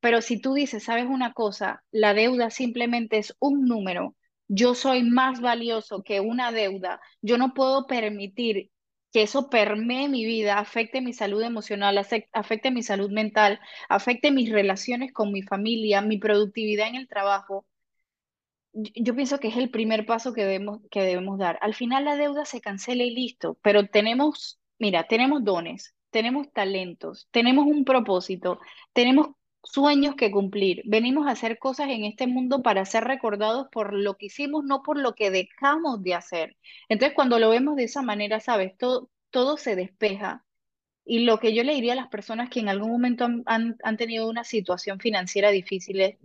Pero 0.00 0.20
si 0.22 0.40
tú 0.40 0.54
dices, 0.54 0.84
sabes 0.84 1.06
una 1.06 1.32
cosa, 1.32 1.82
la 1.90 2.14
deuda 2.14 2.50
simplemente 2.50 3.18
es 3.18 3.34
un 3.38 3.64
número, 3.64 4.14
yo 4.48 4.74
soy 4.74 5.02
más 5.02 5.40
valioso 5.40 6.02
que 6.02 6.20
una 6.20 6.52
deuda, 6.52 7.00
yo 7.22 7.38
no 7.38 7.54
puedo 7.54 7.86
permitir 7.86 8.70
que 9.12 9.22
eso 9.22 9.48
permee 9.48 10.08
mi 10.08 10.24
vida, 10.24 10.58
afecte 10.58 11.00
mi 11.00 11.12
salud 11.12 11.42
emocional, 11.42 11.98
afecte 12.32 12.70
mi 12.70 12.82
salud 12.82 13.10
mental, 13.10 13.60
afecte 13.88 14.30
mis 14.30 14.50
relaciones 14.52 15.12
con 15.12 15.32
mi 15.32 15.42
familia, 15.42 16.02
mi 16.02 16.18
productividad 16.18 16.88
en 16.88 16.96
el 16.96 17.08
trabajo. 17.08 17.66
Yo 18.72 19.14
pienso 19.14 19.40
que 19.40 19.48
es 19.48 19.56
el 19.56 19.70
primer 19.70 20.04
paso 20.04 20.34
que 20.34 20.42
debemos, 20.44 20.80
que 20.90 21.00
debemos 21.02 21.38
dar. 21.38 21.58
Al 21.62 21.74
final 21.74 22.04
la 22.04 22.16
deuda 22.16 22.44
se 22.44 22.60
cancela 22.60 23.04
y 23.04 23.10
listo, 23.10 23.58
pero 23.62 23.86
tenemos, 23.88 24.60
mira, 24.78 25.04
tenemos 25.08 25.42
dones, 25.44 25.94
tenemos 26.10 26.52
talentos, 26.52 27.26
tenemos 27.30 27.66
un 27.66 27.84
propósito, 27.84 28.60
tenemos 28.92 29.35
sueños 29.66 30.14
que 30.16 30.30
cumplir. 30.30 30.82
Venimos 30.84 31.26
a 31.26 31.32
hacer 31.32 31.58
cosas 31.58 31.88
en 31.90 32.04
este 32.04 32.26
mundo 32.26 32.62
para 32.62 32.84
ser 32.84 33.04
recordados 33.04 33.68
por 33.70 33.92
lo 33.92 34.16
que 34.16 34.26
hicimos, 34.26 34.64
no 34.64 34.82
por 34.82 34.98
lo 34.98 35.14
que 35.14 35.30
dejamos 35.30 36.02
de 36.02 36.14
hacer. 36.14 36.56
Entonces, 36.88 37.14
cuando 37.14 37.38
lo 37.38 37.50
vemos 37.50 37.76
de 37.76 37.84
esa 37.84 38.02
manera, 38.02 38.40
sabes, 38.40 38.76
todo, 38.78 39.10
todo 39.30 39.56
se 39.56 39.76
despeja. 39.76 40.44
Y 41.04 41.20
lo 41.20 41.38
que 41.38 41.54
yo 41.54 41.62
le 41.62 41.74
diría 41.74 41.92
a 41.92 41.96
las 41.96 42.08
personas 42.08 42.50
que 42.50 42.60
en 42.60 42.68
algún 42.68 42.90
momento 42.90 43.28
han, 43.46 43.76
han 43.82 43.96
tenido 43.96 44.28
una 44.28 44.42
situación 44.44 44.98
financiera 44.98 45.50
difícil 45.50 46.00
es, 46.00 46.16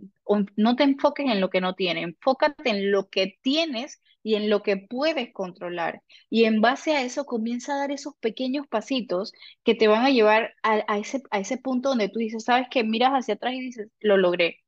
no 0.56 0.76
te 0.76 0.82
enfoques 0.82 1.26
en 1.26 1.40
lo 1.40 1.50
que 1.50 1.60
no 1.60 1.74
tienes, 1.74 2.04
enfócate 2.04 2.70
en 2.70 2.90
lo 2.90 3.08
que 3.08 3.38
tienes 3.42 4.01
y 4.22 4.34
en 4.36 4.50
lo 4.50 4.62
que 4.62 4.76
puedes 4.76 5.32
controlar. 5.32 6.02
Y 6.30 6.44
en 6.44 6.60
base 6.60 6.94
a 6.94 7.02
eso 7.02 7.24
comienza 7.24 7.74
a 7.74 7.78
dar 7.78 7.90
esos 7.90 8.14
pequeños 8.16 8.66
pasitos 8.68 9.32
que 9.64 9.74
te 9.74 9.88
van 9.88 10.04
a 10.04 10.10
llevar 10.10 10.54
a, 10.62 10.98
ese, 10.98 11.22
a 11.30 11.40
ese 11.40 11.58
punto 11.58 11.90
donde 11.90 12.08
tú 12.08 12.18
dices, 12.18 12.44
sabes 12.44 12.68
que 12.70 12.84
miras 12.84 13.12
hacia 13.12 13.34
atrás 13.34 13.54
y 13.54 13.60
dices, 13.60 13.88
lo 14.00 14.16
logré. 14.16 14.58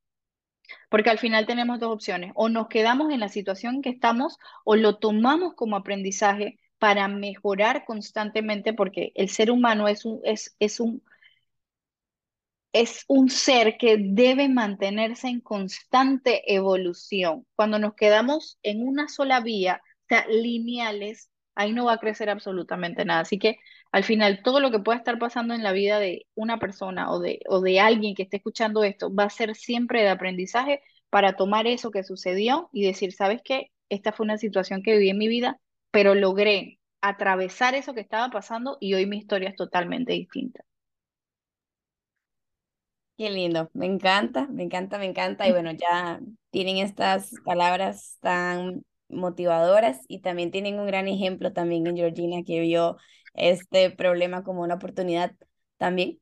Porque 0.90 1.10
al 1.10 1.18
final 1.18 1.46
tenemos 1.46 1.78
dos 1.80 1.92
opciones, 1.92 2.32
o 2.34 2.48
nos 2.48 2.68
quedamos 2.68 3.12
en 3.12 3.20
la 3.20 3.28
situación 3.28 3.82
que 3.82 3.90
estamos 3.90 4.38
o 4.64 4.76
lo 4.76 4.98
tomamos 4.98 5.54
como 5.54 5.76
aprendizaje 5.76 6.58
para 6.78 7.08
mejorar 7.08 7.84
constantemente, 7.84 8.72
porque 8.72 9.12
el 9.14 9.28
ser 9.28 9.50
humano 9.50 9.88
es 9.88 10.04
un, 10.04 10.20
es, 10.24 10.56
es 10.58 10.80
un, 10.80 11.02
es 12.74 13.04
un 13.06 13.30
ser 13.30 13.78
que 13.78 13.96
debe 14.00 14.48
mantenerse 14.48 15.28
en 15.28 15.40
constante 15.40 16.42
evolución. 16.52 17.46
Cuando 17.54 17.78
nos 17.78 17.94
quedamos 17.94 18.58
en 18.64 18.86
una 18.86 19.08
sola 19.08 19.40
vía, 19.40 19.80
o 19.84 20.06
sea, 20.08 20.26
lineales, 20.28 21.30
ahí 21.54 21.72
no 21.72 21.84
va 21.84 21.94
a 21.94 21.98
crecer 21.98 22.28
absolutamente 22.30 23.04
nada. 23.04 23.20
Así 23.20 23.38
que 23.38 23.58
al 23.92 24.02
final, 24.02 24.42
todo 24.42 24.58
lo 24.58 24.72
que 24.72 24.80
pueda 24.80 24.98
estar 24.98 25.20
pasando 25.20 25.54
en 25.54 25.62
la 25.62 25.70
vida 25.70 26.00
de 26.00 26.26
una 26.34 26.58
persona 26.58 27.12
o 27.12 27.20
de, 27.20 27.40
o 27.48 27.60
de 27.60 27.78
alguien 27.78 28.16
que 28.16 28.24
esté 28.24 28.38
escuchando 28.38 28.82
esto 28.82 29.14
va 29.14 29.24
a 29.24 29.30
ser 29.30 29.54
siempre 29.54 30.02
de 30.02 30.08
aprendizaje 30.08 30.82
para 31.10 31.36
tomar 31.36 31.68
eso 31.68 31.92
que 31.92 32.02
sucedió 32.02 32.70
y 32.72 32.84
decir, 32.84 33.12
¿sabes 33.12 33.40
qué? 33.44 33.70
Esta 33.88 34.10
fue 34.12 34.24
una 34.24 34.38
situación 34.38 34.82
que 34.82 34.94
viví 34.94 35.10
en 35.10 35.18
mi 35.18 35.28
vida, 35.28 35.60
pero 35.92 36.16
logré 36.16 36.80
atravesar 37.00 37.76
eso 37.76 37.94
que 37.94 38.00
estaba 38.00 38.30
pasando 38.30 38.78
y 38.80 38.94
hoy 38.94 39.06
mi 39.06 39.18
historia 39.18 39.50
es 39.50 39.56
totalmente 39.56 40.12
distinta. 40.14 40.64
Qué 43.16 43.30
lindo, 43.30 43.70
me 43.74 43.86
encanta, 43.86 44.48
me 44.48 44.64
encanta, 44.64 44.98
me 44.98 45.04
encanta. 45.06 45.46
Y 45.46 45.52
bueno, 45.52 45.70
ya 45.72 46.20
tienen 46.50 46.78
estas 46.78 47.30
palabras 47.44 48.18
tan 48.20 48.84
motivadoras 49.08 50.00
y 50.08 50.20
también 50.20 50.50
tienen 50.50 50.80
un 50.80 50.86
gran 50.86 51.06
ejemplo 51.06 51.52
también 51.52 51.86
en 51.86 51.96
Georgina 51.96 52.42
que 52.44 52.60
vio 52.60 52.96
este 53.34 53.90
problema 53.90 54.42
como 54.42 54.62
una 54.62 54.74
oportunidad 54.74 55.32
también. 55.76 56.20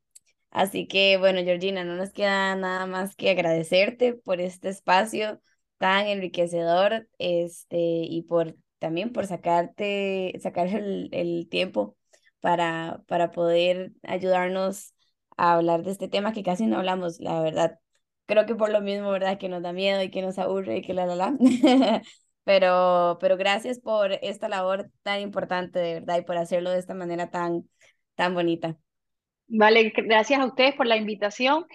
Así 0.51 0.87
que 0.87 1.17
bueno, 1.17 1.41
Georgina, 1.43 1.83
no 1.83 1.95
nos 1.95 2.11
queda 2.11 2.55
nada 2.55 2.85
más 2.85 3.15
que 3.15 3.31
agradecerte 3.31 4.13
por 4.13 4.39
este 4.39 4.69
espacio 4.69 5.41
tan 5.79 6.07
enriquecedor 6.07 7.07
este, 7.17 7.77
y 7.79 8.23
por 8.23 8.55
también 8.79 9.11
por 9.13 9.25
sacarte, 9.25 10.33
sacar 10.41 10.67
el, 10.67 11.09
el 11.11 11.47
tiempo 11.49 11.97
para, 12.39 13.01
para 13.07 13.31
poder 13.31 13.93
ayudarnos 14.03 14.92
a 15.37 15.53
hablar 15.53 15.83
de 15.83 15.91
este 15.91 16.07
tema 16.07 16.33
que 16.33 16.43
casi 16.43 16.65
no 16.65 16.77
hablamos, 16.77 17.19
la 17.19 17.41
verdad. 17.41 17.79
Creo 18.25 18.45
que 18.45 18.55
por 18.55 18.71
lo 18.71 18.81
mismo, 18.81 19.11
¿verdad? 19.11 19.37
Que 19.37 19.49
nos 19.49 19.61
da 19.63 19.73
miedo 19.73 20.01
y 20.01 20.09
que 20.09 20.21
nos 20.21 20.39
aburre 20.39 20.77
y 20.77 20.81
que 20.81 20.93
la, 20.93 21.05
la, 21.05 21.15
la. 21.15 21.37
pero, 22.43 23.17
pero 23.19 23.37
gracias 23.37 23.79
por 23.79 24.13
esta 24.13 24.49
labor 24.49 24.89
tan 25.03 25.21
importante, 25.21 25.79
de 25.79 25.93
verdad, 25.95 26.19
y 26.19 26.23
por 26.23 26.37
hacerlo 26.37 26.69
de 26.71 26.79
esta 26.79 26.93
manera 26.93 27.29
tan, 27.29 27.69
tan 28.15 28.33
bonita. 28.33 28.77
Vale, 29.47 29.93
gracias 29.95 30.39
a 30.39 30.45
ustedes 30.45 30.75
por 30.75 30.87
la 30.87 30.97
invitación. 30.97 31.65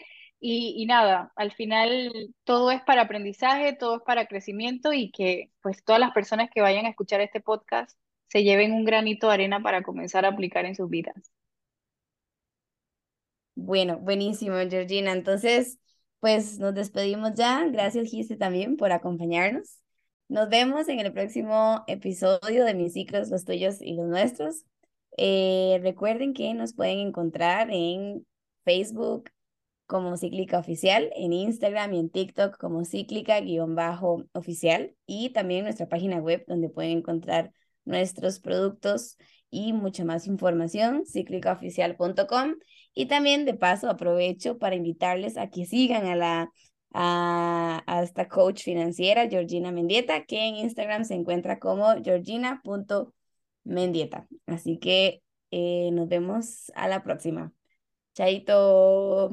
Y, 0.40 0.74
y, 0.76 0.86
nada, 0.86 1.32
al 1.36 1.52
final 1.52 2.12
todo 2.44 2.70
es 2.70 2.80
para 2.82 3.02
aprendizaje, 3.02 3.72
todo 3.72 3.96
es 3.96 4.02
para 4.02 4.26
crecimiento 4.26 4.92
y 4.92 5.10
que 5.10 5.50
pues 5.62 5.82
todas 5.84 6.00
las 6.00 6.12
personas 6.12 6.48
que 6.54 6.60
vayan 6.60 6.86
a 6.86 6.90
escuchar 6.90 7.20
este 7.20 7.40
podcast 7.40 7.98
se 8.28 8.44
lleven 8.44 8.72
un 8.72 8.84
granito 8.84 9.28
de 9.28 9.34
arena 9.34 9.60
para 9.60 9.82
comenzar 9.82 10.24
a 10.24 10.28
aplicar 10.28 10.64
en 10.64 10.76
sus 10.76 10.88
vidas. 10.88 11.32
Bueno, 13.60 13.98
buenísimo, 13.98 14.54
Georgina. 14.70 15.10
Entonces, 15.12 15.80
pues 16.20 16.60
nos 16.60 16.74
despedimos 16.74 17.34
ya. 17.34 17.66
Gracias, 17.66 18.08
Gise, 18.08 18.36
también 18.36 18.76
por 18.76 18.92
acompañarnos. 18.92 19.80
Nos 20.28 20.48
vemos 20.48 20.88
en 20.88 21.00
el 21.00 21.12
próximo 21.12 21.82
episodio 21.88 22.64
de 22.64 22.74
Mis 22.74 22.92
ciclos, 22.92 23.30
los 23.30 23.44
tuyos 23.44 23.78
y 23.80 23.94
los 23.94 24.06
nuestros. 24.06 24.64
Eh, 25.16 25.80
recuerden 25.82 26.34
que 26.34 26.54
nos 26.54 26.72
pueden 26.72 27.00
encontrar 27.00 27.68
en 27.72 28.24
Facebook 28.64 29.28
como 29.86 30.16
Cíclica 30.16 30.60
Oficial, 30.60 31.10
en 31.16 31.32
Instagram 31.32 31.94
y 31.94 31.98
en 31.98 32.10
TikTok 32.10 32.58
como 32.58 32.84
Cíclica-oficial 32.84 34.94
y 35.04 35.30
también 35.30 35.64
nuestra 35.64 35.88
página 35.88 36.18
web 36.18 36.44
donde 36.46 36.68
pueden 36.68 36.98
encontrar 36.98 37.52
nuestros 37.84 38.38
productos 38.38 39.16
y 39.50 39.72
mucha 39.72 40.04
más 40.04 40.28
información, 40.28 41.04
cíclicaoficial.com. 41.06 42.54
Y 42.94 43.06
también 43.06 43.44
de 43.44 43.54
paso 43.54 43.90
aprovecho 43.90 44.58
para 44.58 44.76
invitarles 44.76 45.36
a 45.36 45.50
que 45.50 45.66
sigan 45.66 46.06
a 46.06 46.16
la 46.16 46.50
a, 46.92 48.00
esta 48.02 48.28
coach 48.28 48.62
financiera, 48.62 49.28
Georgina 49.28 49.72
Mendieta, 49.72 50.24
que 50.24 50.46
en 50.46 50.56
Instagram 50.56 51.04
se 51.04 51.14
encuentra 51.14 51.58
como 51.58 51.94
georgina.mendieta. 52.02 54.26
Así 54.46 54.78
que 54.78 55.22
eh, 55.50 55.90
nos 55.92 56.08
vemos 56.08 56.72
a 56.74 56.88
la 56.88 57.02
próxima. 57.02 57.52
Chaito. 58.14 59.30